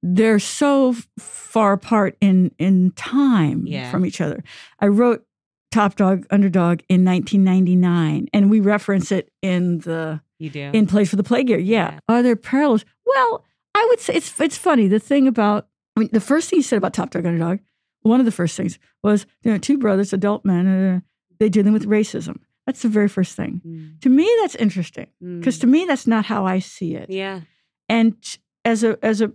they're 0.02 0.38
so 0.38 0.90
f- 0.90 1.08
far 1.18 1.72
apart 1.72 2.18
in 2.20 2.52
in 2.58 2.90
time 2.90 3.66
Yeah. 3.66 3.90
from 3.90 4.04
each 4.04 4.20
other. 4.20 4.44
I 4.78 4.88
wrote 4.88 5.24
Topdog/Underdog 5.72 6.80
in 6.88 7.04
1999, 7.04 8.28
and 8.32 8.50
we 8.50 8.61
reference 8.61 9.11
it 9.11 9.30
in 9.42 9.78
the 9.78 10.20
You 10.38 10.50
do? 10.50 10.70
in 10.72 10.87
Place 10.87 11.11
for 11.11 11.16
the 11.16 11.22
play 11.24 11.42
Year. 11.46 11.58
Yeah. 11.58 11.92
Yeah. 11.92 11.98
Are 12.08 12.22
there 12.22 12.37
parallels? 12.37 12.85
Well, 13.06 13.44
I 13.74 13.87
would 13.90 14.00
say 14.00 14.14
it's 14.14 14.38
it's 14.40 14.56
funny. 14.56 14.88
The 14.88 14.98
thing 15.00 15.26
about 15.26 15.68
I 15.96 16.00
mean, 16.00 16.08
the 16.12 16.20
first 16.20 16.48
thing 16.50 16.58
you 16.58 16.62
said 16.62 16.76
about 16.78 16.94
Topdog/Underdog, 16.94 17.58
one 18.02 18.20
of 18.20 18.26
the 18.26 18.32
first 18.32 18.56
things 18.56 18.78
was 19.02 19.26
you 19.42 19.50
know 19.50 19.58
two 19.58 19.78
brothers, 19.78 20.12
adult 20.12 20.44
men, 20.44 20.66
uh, 20.66 21.00
they 21.38 21.48
dealing 21.48 21.72
with 21.72 21.87
racism. 21.87 22.38
That's 22.66 22.82
the 22.82 22.88
very 22.88 23.08
first 23.08 23.35
thing. 23.37 23.61
Mm. 23.66 24.00
To 24.02 24.08
me, 24.08 24.28
that's 24.40 24.54
interesting 24.54 25.08
Mm. 25.22 25.40
because 25.40 25.58
to 25.61 25.66
me, 25.66 25.85
that's 25.87 26.06
not 26.06 26.26
how 26.26 26.46
I 26.46 26.61
see 26.61 26.94
it. 26.94 27.11
yeah. 27.11 27.40
And 27.88 28.20
t- 28.22 28.38
as 28.64 28.85
a 28.85 28.96
as 29.04 29.20
a 29.20 29.32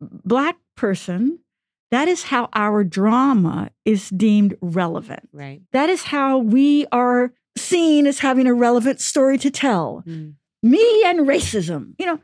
black 0.00 0.56
person, 0.76 1.38
that 1.94 2.08
is 2.08 2.24
how 2.24 2.48
our 2.52 2.84
drama 2.84 3.70
is 3.84 4.10
deemed 4.10 4.56
relevant. 4.60 5.28
Right. 5.32 5.62
That 5.72 5.88
is 5.88 6.02
how 6.04 6.38
we 6.38 6.86
are 6.92 7.32
seen 7.56 8.06
as 8.06 8.18
having 8.18 8.46
a 8.46 8.54
relevant 8.54 9.00
story 9.00 9.38
to 9.38 9.50
tell 9.50 10.02
Mm. 10.06 10.34
me 10.62 11.02
and 11.06 11.20
racism. 11.20 11.94
You 11.98 12.06
know, 12.06 12.20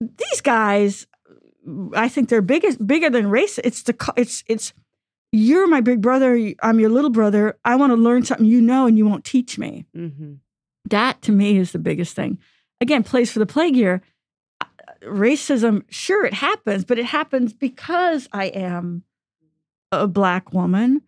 these 0.00 0.40
guys, 0.40 1.06
I 1.94 2.08
think 2.08 2.28
they're 2.28 2.42
biggest 2.42 2.84
bigger 2.86 3.10
than 3.10 3.28
race. 3.30 3.58
It's 3.58 3.82
the 3.82 3.94
it's 4.16 4.44
it's 4.46 4.72
you're 5.32 5.68
my 5.68 5.80
big 5.80 6.00
brother. 6.00 6.36
I'm 6.62 6.80
your 6.80 6.90
little 6.90 7.10
brother. 7.10 7.58
I 7.64 7.76
want 7.76 7.90
to 7.92 7.96
learn 7.96 8.24
something 8.24 8.46
you 8.46 8.60
know, 8.60 8.86
and 8.86 8.96
you 8.98 9.06
won't 9.06 9.24
teach 9.24 9.58
me. 9.58 9.86
Mm-hmm. 9.96 10.34
That 10.88 11.22
to 11.22 11.32
me 11.32 11.56
is 11.58 11.72
the 11.72 11.78
biggest 11.78 12.16
thing. 12.16 12.38
Again, 12.80 13.02
plays 13.04 13.30
for 13.30 13.38
the 13.38 13.46
plague 13.46 13.76
year. 13.76 14.02
Racism, 15.02 15.84
sure, 15.88 16.24
it 16.26 16.34
happens, 16.34 16.84
but 16.84 16.98
it 16.98 17.06
happens 17.06 17.52
because 17.52 18.28
I 18.32 18.46
am 18.46 19.04
a 19.92 20.06
black 20.06 20.52
woman. 20.52 21.02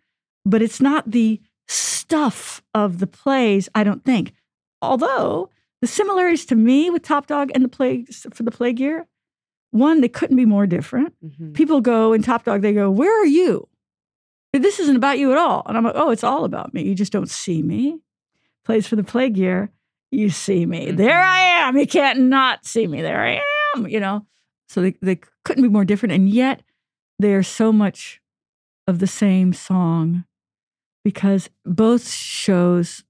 But 0.44 0.62
it's 0.62 0.80
not 0.80 1.10
the 1.10 1.40
stuff 1.68 2.62
of 2.74 2.98
the 2.98 3.06
plays. 3.06 3.68
I 3.74 3.84
don't 3.84 4.04
think. 4.04 4.32
Although 4.80 5.50
the 5.80 5.86
similarities 5.86 6.44
to 6.46 6.56
me 6.56 6.90
with 6.90 7.02
Topdog 7.02 7.50
and 7.54 7.64
the 7.64 7.68
plagues 7.68 8.26
for 8.32 8.42
the 8.42 8.50
plague 8.50 8.80
year, 8.80 9.06
one, 9.70 10.00
they 10.00 10.08
couldn't 10.08 10.36
be 10.36 10.44
more 10.44 10.66
different. 10.66 11.14
Mm-hmm. 11.24 11.52
People 11.52 11.80
go 11.80 12.12
in 12.12 12.22
Top 12.22 12.44
Dog, 12.44 12.60
they 12.62 12.72
go, 12.72 12.90
"Where 12.90 13.22
are 13.22 13.26
you?" 13.26 13.68
This 14.52 14.80
isn't 14.80 14.96
about 14.96 15.18
you 15.18 15.32
at 15.32 15.38
all. 15.38 15.62
And 15.66 15.76
I'm 15.76 15.84
like, 15.84 15.94
"Oh, 15.96 16.10
it's 16.10 16.24
all 16.24 16.44
about 16.44 16.74
me. 16.74 16.82
You 16.82 16.94
just 16.94 17.12
don't 17.12 17.30
see 17.30 17.62
me." 17.62 18.00
Plays 18.64 18.86
for 18.86 18.96
the 18.96 19.04
plague 19.04 19.36
year, 19.36 19.70
you 20.10 20.28
see 20.30 20.66
me. 20.66 20.88
Mhm. 20.88 20.96
There 20.96 21.20
I 21.22 21.38
am. 21.38 21.76
You 21.76 21.86
can't 21.86 22.20
not 22.20 22.66
see 22.66 22.86
me. 22.86 23.00
There 23.00 23.20
I 23.20 23.30
am. 23.34 23.42
You 23.76 24.00
know. 24.00 24.26
So 24.68 24.80
they 24.80 24.94
they 25.02 25.20
couldn't 25.44 25.62
be 25.62 25.68
more 25.68 25.84
different, 25.84 26.14
and 26.14 26.28
yet 26.28 26.62
they're 27.18 27.42
so 27.42 27.72
much 27.72 28.20
of 28.86 28.98
the 28.98 29.06
same 29.06 29.52
song 29.52 30.24
because 31.04 31.50
both 31.64 32.08
shows 32.08 33.04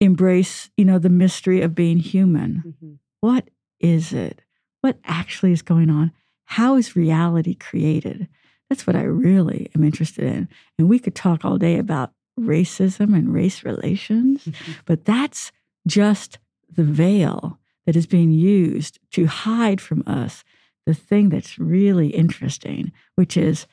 embrace, 0.00 0.70
you 0.76 0.84
know, 0.84 0.98
the 0.98 1.08
mystery 1.08 1.62
of 1.62 1.74
being 1.74 1.98
human. 1.98 2.62
Mm-hmm. 2.66 2.92
What 3.20 3.48
is 3.80 4.12
it? 4.12 4.42
What 4.82 4.98
actually 5.04 5.52
is 5.52 5.62
going 5.62 5.90
on? 5.90 6.12
How 6.44 6.76
is 6.76 6.96
reality 6.96 7.54
created? 7.54 8.28
That's 8.68 8.86
what 8.86 8.96
I 8.96 9.02
really 9.02 9.70
am 9.74 9.84
interested 9.84 10.24
in. 10.24 10.48
And 10.78 10.88
we 10.88 10.98
could 10.98 11.14
talk 11.14 11.44
all 11.44 11.58
day 11.58 11.78
about 11.78 12.12
racism 12.38 13.14
and 13.14 13.32
race 13.32 13.64
relations, 13.64 14.48
but 14.84 15.04
that's 15.04 15.52
just 15.86 16.38
the 16.70 16.84
veil 16.84 17.58
that 17.86 17.96
is 17.96 18.06
being 18.06 18.30
used 18.30 18.98
to 19.12 19.26
hide 19.26 19.80
from 19.80 20.02
us 20.06 20.44
the 20.86 20.94
thing 20.94 21.28
that's 21.28 21.58
really 21.58 22.08
interesting, 22.08 22.92
which 23.14 23.36
is 23.36 23.66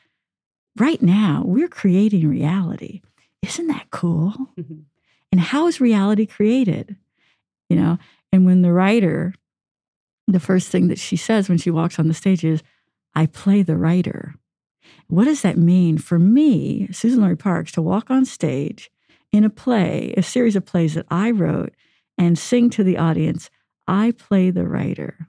right 0.77 1.01
now 1.01 1.43
we're 1.45 1.67
creating 1.67 2.27
reality. 2.27 3.01
Isn't 3.41 3.67
that 3.67 3.89
cool? 3.91 4.33
Mhm. 4.57 4.83
And 5.31 5.41
how 5.41 5.67
is 5.67 5.81
reality 5.81 6.25
created? 6.25 6.95
You 7.69 7.77
know, 7.77 7.97
and 8.31 8.45
when 8.45 8.61
the 8.61 8.73
writer, 8.73 9.33
the 10.27 10.39
first 10.39 10.69
thing 10.69 10.87
that 10.87 10.99
she 10.99 11.15
says 11.15 11.49
when 11.49 11.57
she 11.57 11.71
walks 11.71 11.99
on 11.99 12.07
the 12.07 12.13
stage 12.13 12.43
is, 12.43 12.63
I 13.13 13.25
play 13.25 13.61
the 13.63 13.77
writer. 13.77 14.35
What 15.07 15.25
does 15.25 15.41
that 15.41 15.57
mean 15.57 15.97
for 15.97 16.17
me, 16.19 16.87
Suzan-Lori 16.91 17.37
Parks, 17.37 17.71
to 17.73 17.81
walk 17.81 18.09
on 18.09 18.23
stage 18.25 18.89
in 19.31 19.43
a 19.43 19.49
play, 19.49 20.13
a 20.17 20.23
series 20.23 20.55
of 20.55 20.65
plays 20.65 20.93
that 20.93 21.05
I 21.09 21.31
wrote, 21.31 21.73
and 22.17 22.37
sing 22.37 22.69
to 22.71 22.83
the 22.83 22.97
audience, 22.97 23.49
I 23.87 24.11
play 24.11 24.51
the 24.51 24.67
writer? 24.67 25.27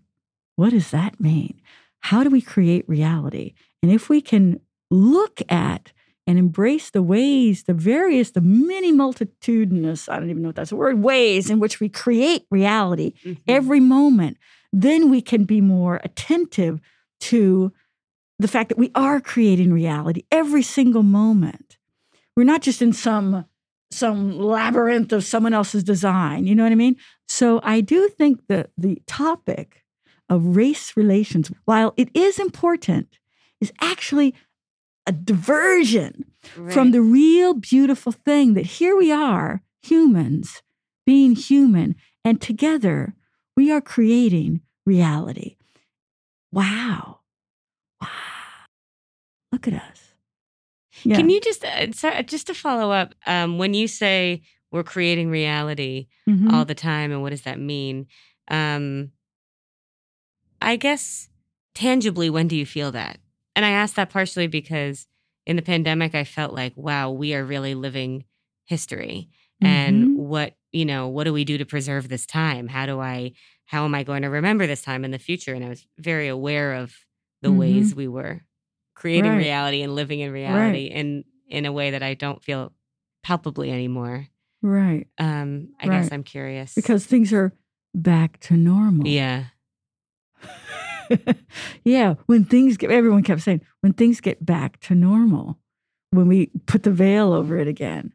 What 0.56 0.70
does 0.70 0.90
that 0.90 1.20
mean? 1.20 1.60
How 2.00 2.22
do 2.24 2.30
we 2.30 2.40
create 2.40 2.88
reality? 2.88 3.54
And 3.82 3.90
if 3.92 4.08
we 4.08 4.20
can 4.20 4.60
look 4.90 5.40
at 5.48 5.92
and 6.26 6.38
embrace 6.38 6.90
the 6.90 7.02
ways, 7.02 7.64
the 7.64 7.74
various, 7.74 8.30
the 8.30 8.40
many 8.40 8.92
multitudinous, 8.92 10.08
I 10.08 10.18
don't 10.20 10.30
even 10.30 10.42
know 10.42 10.50
if 10.50 10.54
that's 10.54 10.70
a 10.72 10.76
word, 10.76 11.02
ways 11.02 11.50
in 11.50 11.58
which 11.58 11.80
we 11.80 11.88
create 11.88 12.46
reality 12.50 13.12
Mhm. 13.24 13.38
every 13.48 13.80
moment, 13.80 14.36
then 14.72 15.10
we 15.10 15.20
can 15.20 15.44
be 15.44 15.60
more 15.60 16.00
attentive 16.04 16.80
to 17.20 17.72
the 18.38 18.48
fact 18.48 18.68
that 18.68 18.78
we 18.78 18.90
are 18.94 19.20
creating 19.20 19.72
reality 19.72 20.22
every 20.30 20.62
single 20.62 21.02
moment. 21.02 21.76
We're 22.36 22.44
not 22.44 22.62
just 22.62 22.82
in 22.82 22.92
some 22.92 23.44
some 23.92 24.38
labyrinth 24.38 25.12
of 25.12 25.24
someone 25.24 25.54
else's 25.54 25.84
design, 25.84 26.46
you 26.46 26.54
know 26.54 26.62
what 26.62 26.72
I 26.72 26.76
mean? 26.76 26.96
So 27.28 27.60
I 27.62 27.80
do 27.80 28.08
think 28.08 28.46
that 28.48 28.70
the 28.76 29.00
topic 29.06 29.84
of 30.28 30.56
race 30.56 30.96
relations, 30.96 31.50
while 31.64 31.94
it 31.96 32.08
is 32.14 32.38
important, 32.38 33.18
is 33.60 33.72
actually 33.80 34.34
a 35.06 35.12
diversion 35.12 36.24
from 36.70 36.90
the 36.90 37.00
real 37.00 37.54
beautiful 37.54 38.12
thing 38.12 38.54
that 38.54 38.66
here 38.66 38.96
we 38.96 39.12
are, 39.12 39.62
humans, 39.82 40.62
being 41.06 41.34
human, 41.34 41.94
and 42.24 42.40
together 42.40 43.14
we 43.56 43.70
are 43.70 43.80
creating 43.80 44.60
reality. 44.86 45.56
Wow. 46.52 47.20
Wow. 48.00 48.08
Look 49.52 49.68
at 49.68 49.74
us. 49.74 50.11
Yeah. 51.04 51.16
Can 51.16 51.30
you 51.30 51.40
just 51.40 51.64
uh, 51.64 51.92
so, 51.92 52.10
just 52.22 52.46
to 52.48 52.54
follow 52.54 52.90
up? 52.92 53.14
Um, 53.26 53.58
when 53.58 53.74
you 53.74 53.88
say 53.88 54.42
we're 54.70 54.84
creating 54.84 55.30
reality 55.30 56.06
Mhm. 56.28 56.52
all 56.52 56.64
the 56.64 56.74
time, 56.74 57.12
and 57.12 57.22
what 57.22 57.30
does 57.30 57.42
that 57.42 57.58
mean? 57.58 58.06
Um, 58.48 59.12
I 60.60 60.76
guess 60.76 61.28
tangibly, 61.74 62.30
when 62.30 62.48
do 62.48 62.56
you 62.56 62.66
feel 62.66 62.92
that? 62.92 63.18
And 63.56 63.64
I 63.64 63.70
ask 63.70 63.94
that 63.96 64.10
partially 64.10 64.46
because 64.46 65.06
in 65.46 65.56
the 65.56 65.62
pandemic, 65.62 66.14
I 66.14 66.24
felt 66.24 66.54
like, 66.54 66.72
wow, 66.76 67.10
we 67.10 67.34
are 67.34 67.44
really 67.44 67.74
living 67.74 68.24
history. 68.64 69.28
And 69.60 70.04
Mhm. 70.04 70.16
what 70.16 70.54
you 70.72 70.86
know, 70.86 71.06
what 71.08 71.24
do 71.24 71.34
we 71.34 71.44
do 71.44 71.58
to 71.58 71.66
preserve 71.66 72.08
this 72.08 72.24
time? 72.26 72.66
How 72.68 72.86
do 72.86 72.98
I? 73.00 73.32
How 73.66 73.84
am 73.84 73.94
I 73.94 74.02
going 74.04 74.22
to 74.22 74.28
remember 74.30 74.66
this 74.66 74.82
time 74.82 75.04
in 75.04 75.10
the 75.10 75.18
future? 75.18 75.54
And 75.54 75.64
I 75.64 75.68
was 75.68 75.86
very 75.98 76.28
aware 76.28 76.74
of 76.74 76.94
the 77.42 77.48
Mhm. 77.48 77.58
ways 77.58 77.94
we 77.94 78.08
were 78.08 78.42
creating 79.02 79.32
Right. 79.32 79.38
reality 79.38 79.82
and 79.82 79.94
living 79.96 80.20
in 80.20 80.30
reality 80.30 80.84
in 80.86 81.24
in 81.48 81.66
a 81.66 81.72
way 81.72 81.90
that 81.90 82.02
I 82.04 82.14
don't 82.14 82.42
feel 82.42 82.72
palpably 83.24 83.70
anymore. 83.72 84.28
Right. 84.62 85.08
Um, 85.18 85.70
I 85.80 85.88
guess 85.88 86.10
I'm 86.12 86.22
curious 86.22 86.72
Because 86.74 87.04
things 87.04 87.32
are 87.32 87.52
back 87.94 88.38
to 88.46 88.56
normal. 88.56 89.08
yeah, 89.08 89.46
yeah. 91.84 92.14
When 92.26 92.44
things 92.44 92.76
get, 92.76 92.90
everyone 92.90 93.22
kept 93.22 93.42
saying, 93.42 93.60
when 93.80 93.92
things 93.92 94.20
get 94.20 94.44
back 94.46 94.78
to 94.82 94.94
normal, 94.94 95.58
when 96.10 96.28
we 96.28 96.50
put 96.66 96.84
the 96.84 96.90
veil 96.90 97.32
over 97.32 97.58
it 97.58 97.68
again 97.68 98.12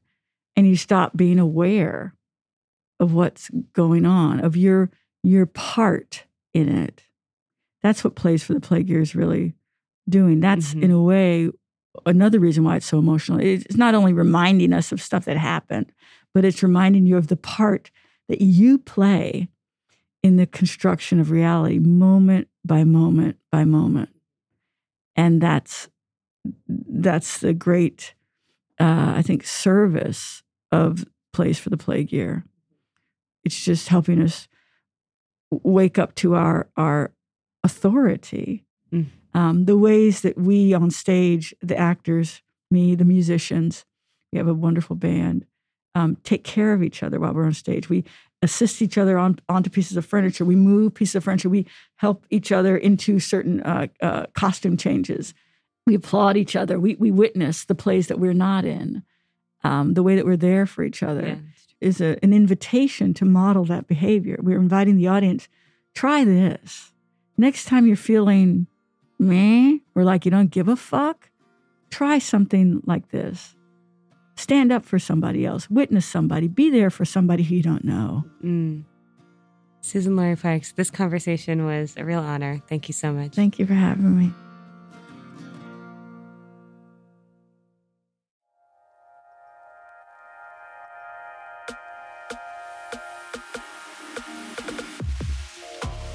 and 0.55 0.67
you 0.67 0.75
stop 0.75 1.15
being 1.17 1.37
aware 1.39 2.15
of 2.99 3.13
what's 3.13 3.49
going 3.73 4.05
on, 4.05 4.39
of 4.39 4.55
your 4.55 4.89
your 5.23 5.45
part 5.45 6.23
in 6.53 6.69
it. 6.69 7.03
That's 7.83 8.03
what 8.03 8.15
Plays 8.15 8.43
for 8.43 8.53
the 8.53 8.61
Plague 8.61 8.89
years 8.89 9.15
really 9.15 9.53
doing. 10.09 10.39
That's 10.39 10.73
Mhm. 10.73 10.83
in 10.83 10.91
a 10.91 11.01
way 11.01 11.49
another 12.05 12.39
reason 12.39 12.63
why 12.63 12.75
it's 12.75 12.85
so 12.85 12.99
emotional. 12.99 13.39
It's 13.39 13.75
not 13.75 13.95
only 13.95 14.13
reminding 14.13 14.71
us 14.71 14.91
of 14.91 15.01
stuff 15.01 15.25
that 15.25 15.37
happened, 15.37 15.91
but 16.33 16.45
it's 16.45 16.61
reminding 16.61 17.07
you 17.07 17.17
of 17.17 17.27
the 17.27 17.35
part 17.37 17.89
that 18.29 18.39
you 18.41 18.77
play 18.77 19.49
in 20.21 20.35
the 20.35 20.45
construction 20.45 21.19
of 21.19 21.31
reality 21.31 21.79
moment 21.79 22.47
by 22.63 22.83
moment 22.83 23.37
by 23.51 23.65
moment. 23.65 24.09
And 25.15 25.41
that's 25.41 25.89
that's 26.67 27.39
the 27.39 27.53
great 27.53 28.13
uh, 28.79 29.13
I 29.15 29.21
think 29.23 29.43
service 29.45 30.43
of 30.71 31.05
Plays 31.33 31.57
for 31.57 31.69
the 31.71 31.77
Plague 31.77 32.11
Year. 32.11 32.45
It's 33.43 33.63
just 33.63 33.87
helping 33.87 34.21
us 34.21 34.47
wake 35.49 35.97
up 35.97 36.13
to 36.15 36.35
our 36.35 36.69
our 36.77 37.11
authority. 37.63 38.65
Mm. 38.91 39.07
Um, 39.37 39.65
the 39.65 39.77
ways 39.77 40.21
that 40.21 40.35
we 40.35 40.73
on 40.73 40.89
stage, 40.89 41.53
the 41.61 41.77
actors, 41.77 42.41
me, 42.71 42.95
the 42.95 43.05
musicians, 43.05 43.85
we 44.31 44.39
have 44.39 44.47
a 44.47 44.53
wonderful 44.53 44.95
band, 44.95 45.45
um, 45.93 46.17
take 46.23 46.43
care 46.43 46.73
of 46.73 46.81
each 46.81 47.03
other 47.03 47.19
while 47.19 47.35
we're 47.35 47.45
on 47.45 47.53
stage. 47.53 47.87
We 47.87 48.03
assist 48.41 48.81
each 48.81 48.97
other 48.97 49.15
on 49.19 49.37
onto 49.47 49.69
pieces 49.69 49.95
of 49.95 50.07
furniture. 50.07 50.43
We 50.43 50.55
move 50.55 50.95
pieces 50.95 51.13
of 51.13 51.23
furniture. 51.23 51.49
We 51.49 51.67
help 51.97 52.25
each 52.31 52.51
other 52.51 52.75
into 52.75 53.19
certain 53.19 53.61
uh, 53.61 53.87
uh, 54.01 54.25
costume 54.33 54.75
changes. 54.75 55.35
We 55.85 55.93
applaud 55.93 56.35
each 56.35 56.55
other. 56.55 56.79
We 56.79 56.95
we 56.95 57.11
witness 57.11 57.65
the 57.65 57.75
plays 57.75 58.07
that 58.07 58.19
we're 58.19 58.33
not 58.33 58.65
in. 58.65 59.03
Um, 59.63 59.93
the 59.93 60.03
way 60.03 60.15
that 60.15 60.25
we're 60.25 60.35
there 60.37 60.65
for 60.65 60.83
each 60.83 61.03
other 61.03 61.27
yeah. 61.27 61.35
is 61.79 62.01
a, 62.01 62.17
an 62.23 62.33
invitation 62.33 63.13
to 63.15 63.25
model 63.25 63.65
that 63.65 63.85
behavior. 63.85 64.39
We're 64.41 64.59
inviting 64.59 64.97
the 64.97 65.07
audience, 65.07 65.47
try 65.93 66.23
this. 66.23 66.91
Next 67.37 67.65
time 67.65 67.85
you're 67.85 67.95
feeling 67.95 68.65
meh 69.19 69.77
or 69.95 70.03
like 70.03 70.25
you 70.25 70.31
don't 70.31 70.51
give 70.51 70.67
a 70.67 70.75
fuck, 70.75 71.29
try 71.89 72.19
something 72.19 72.81
like 72.85 73.09
this. 73.09 73.55
Stand 74.35 74.71
up 74.71 74.85
for 74.85 74.99
somebody 74.99 75.45
else, 75.45 75.69
witness 75.69 76.05
somebody, 76.05 76.47
be 76.47 76.69
there 76.69 76.89
for 76.89 77.05
somebody 77.05 77.43
who 77.43 77.55
you 77.55 77.63
don't 77.63 77.83
know. 77.83 78.23
Mm. 78.43 78.83
Suzan-Lori 79.81 80.35
Parks, 80.35 80.73
this 80.73 80.91
conversation 80.91 81.65
was 81.65 81.95
a 81.97 82.03
real 82.03 82.19
honor. 82.19 82.61
Thank 82.67 82.87
you 82.87 82.93
so 82.93 83.11
much. 83.11 83.33
Thank 83.33 83.57
you 83.57 83.65
for 83.65 83.73
having 83.73 84.17
me. 84.17 84.31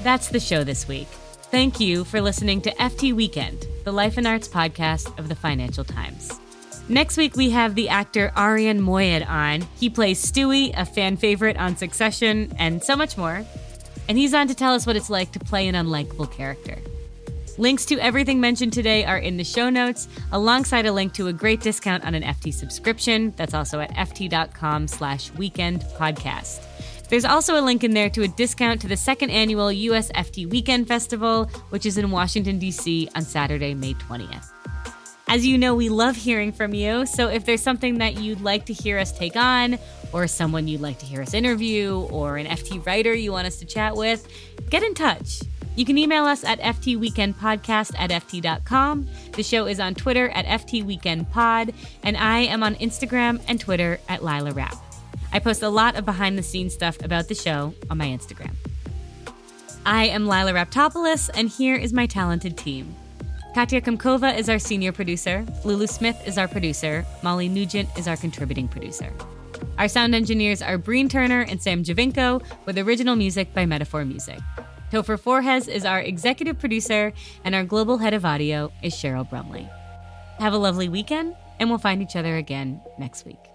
That's 0.03 0.27
the 0.27 0.39
show 0.39 0.63
this 0.63 0.87
week. 0.87 1.07
Thank 1.53 1.79
you 1.79 2.03
for 2.03 2.19
listening 2.19 2.61
to 2.61 2.73
FT 2.77 3.13
Weekend, 3.13 3.67
the 3.83 3.91
life 3.91 4.17
and 4.17 4.25
arts 4.25 4.47
podcast 4.47 5.19
of 5.19 5.29
the 5.29 5.35
Financial 5.35 5.83
Times. 5.83 6.39
Next 6.89 7.15
week, 7.15 7.35
we 7.35 7.51
have 7.51 7.75
the 7.75 7.89
actor 7.89 8.31
Arian 8.35 8.81
Moayed 8.81 9.29
on. 9.29 9.61
He 9.79 9.87
plays 9.87 10.19
Stewie, 10.19 10.73
a 10.75 10.83
fan 10.83 11.15
favorite 11.15 11.55
on 11.57 11.77
Succession, 11.77 12.51
and 12.57 12.83
so 12.83 12.95
much 12.95 13.19
more. 13.19 13.45
And 14.09 14.17
he's 14.17 14.33
on 14.33 14.47
to 14.47 14.55
tell 14.55 14.73
us 14.73 14.87
what 14.87 14.95
it's 14.95 15.11
like 15.11 15.31
to 15.33 15.39
play 15.39 15.67
an 15.67 15.75
unlikable 15.75 16.31
character. 16.31 16.79
Links 17.59 17.85
to 17.85 17.99
everything 17.99 18.41
mentioned 18.41 18.73
today 18.73 19.05
are 19.05 19.19
in 19.19 19.37
the 19.37 19.43
show 19.43 19.69
notes, 19.69 20.07
alongside 20.31 20.87
a 20.87 20.91
link 20.91 21.13
to 21.13 21.27
a 21.27 21.33
great 21.33 21.61
discount 21.61 22.03
on 22.03 22.15
an 22.15 22.23
FT 22.23 22.51
subscription. 22.51 23.31
That's 23.37 23.53
also 23.53 23.79
at 23.79 23.91
ft.com 23.91 24.87
slash 24.87 25.31
weekend 25.33 25.81
podcast. 25.99 26.65
There's 27.13 27.25
also 27.25 27.59
a 27.59 27.61
link 27.61 27.83
in 27.83 27.93
there 27.93 28.09
to 28.09 28.23
a 28.23 28.27
discount 28.27 28.81
to 28.81 28.87
the 28.87 28.97
second 28.97 29.29
annual 29.29 29.71
US 29.71 30.11
FT 30.13 30.49
Weekend 30.49 30.87
Festival, 30.87 31.45
which 31.69 31.85
is 31.85 31.99
in 31.99 32.09
Washington, 32.09 32.57
D.C. 32.57 33.07
on 33.13 33.21
Saturday, 33.21 33.75
May 33.75 33.93
20th. 33.93 34.49
As 35.27 35.45
you 35.45 35.59
know, 35.59 35.75
we 35.75 35.89
love 35.89 36.15
hearing 36.15 36.51
from 36.51 36.73
you, 36.73 37.05
so 37.05 37.27
if 37.27 37.45
there's 37.45 37.61
something 37.61 37.99
that 37.99 38.17
you'd 38.17 38.41
like 38.41 38.65
to 38.65 38.73
hear 38.73 38.97
us 38.97 39.15
take 39.15 39.35
on, 39.35 39.77
or 40.11 40.25
someone 40.25 40.67
you'd 40.67 40.81
like 40.81 40.97
to 40.97 41.05
hear 41.05 41.21
us 41.21 41.35
interview, 41.35 41.99
or 42.09 42.37
an 42.37 42.47
FT 42.47 42.83
writer 42.83 43.13
you 43.13 43.31
want 43.31 43.45
us 43.45 43.57
to 43.57 43.65
chat 43.65 43.95
with, 43.95 44.27
get 44.71 44.81
in 44.81 44.95
touch. 44.95 45.41
You 45.75 45.85
can 45.85 45.99
email 45.99 46.23
us 46.23 46.43
at 46.43 46.59
ftweekendpodcast 46.61 47.91
at 47.95 48.09
ft.com. 48.09 49.07
The 49.33 49.43
show 49.43 49.67
is 49.67 49.79
on 49.79 49.93
Twitter 49.93 50.29
at 50.29 50.47
ftweekendpod, 50.47 51.75
and 52.01 52.17
I 52.17 52.39
am 52.39 52.63
on 52.63 52.73
Instagram 52.77 53.39
and 53.47 53.59
Twitter 53.59 53.99
at 54.09 54.23
Lila 54.23 54.51
Rapp. 54.53 54.92
I 55.33 55.39
post 55.39 55.63
a 55.63 55.69
lot 55.69 55.95
of 55.95 56.05
behind 56.05 56.37
the 56.37 56.43
scenes 56.43 56.75
stuff 56.75 57.03
about 57.03 57.27
the 57.27 57.33
show 57.33 57.73
on 57.89 57.97
my 57.97 58.05
Instagram. 58.05 58.53
I 59.83 60.05
am 60.05 60.25
Lilah 60.27 60.53
Raptopoulos, 60.53 61.31
and 61.33 61.49
here 61.49 61.75
is 61.75 61.91
my 61.91 62.05
talented 62.05 62.55
team. 62.55 62.95
Katya 63.55 63.81
Komkova 63.81 64.37
is 64.37 64.47
our 64.47 64.59
senior 64.59 64.91
producer, 64.91 65.43
Lulu 65.65 65.87
Smith 65.87 66.21
is 66.27 66.37
our 66.37 66.47
producer, 66.47 67.03
Molly 67.23 67.49
Nugent 67.49 67.89
is 67.97 68.07
our 68.07 68.15
contributing 68.15 68.67
producer. 68.67 69.11
Our 69.79 69.87
sound 69.87 70.13
engineers 70.13 70.61
are 70.61 70.77
Breen 70.77 71.09
Turner 71.09 71.41
and 71.41 71.61
Sam 71.61 71.83
Giovinco, 71.83 72.43
with 72.67 72.77
original 72.77 73.15
music 73.15 73.55
by 73.55 73.65
Metaphor 73.65 74.05
Music. 74.05 74.39
Topher 74.91 75.19
Forhecz 75.19 75.67
is 75.67 75.83
our 75.83 75.99
executive 75.99 76.59
producer, 76.59 77.11
and 77.43 77.55
our 77.55 77.63
global 77.63 77.97
head 77.97 78.13
of 78.13 78.23
audio 78.23 78.71
is 78.83 78.93
Cheryl 78.93 79.27
Brumley. 79.27 79.67
Have 80.37 80.53
a 80.53 80.57
lovely 80.57 80.89
weekend, 80.89 81.35
and 81.59 81.69
we'll 81.69 81.79
find 81.79 82.03
each 82.03 82.15
other 82.15 82.37
again 82.37 82.79
next 82.99 83.25
week. 83.25 83.52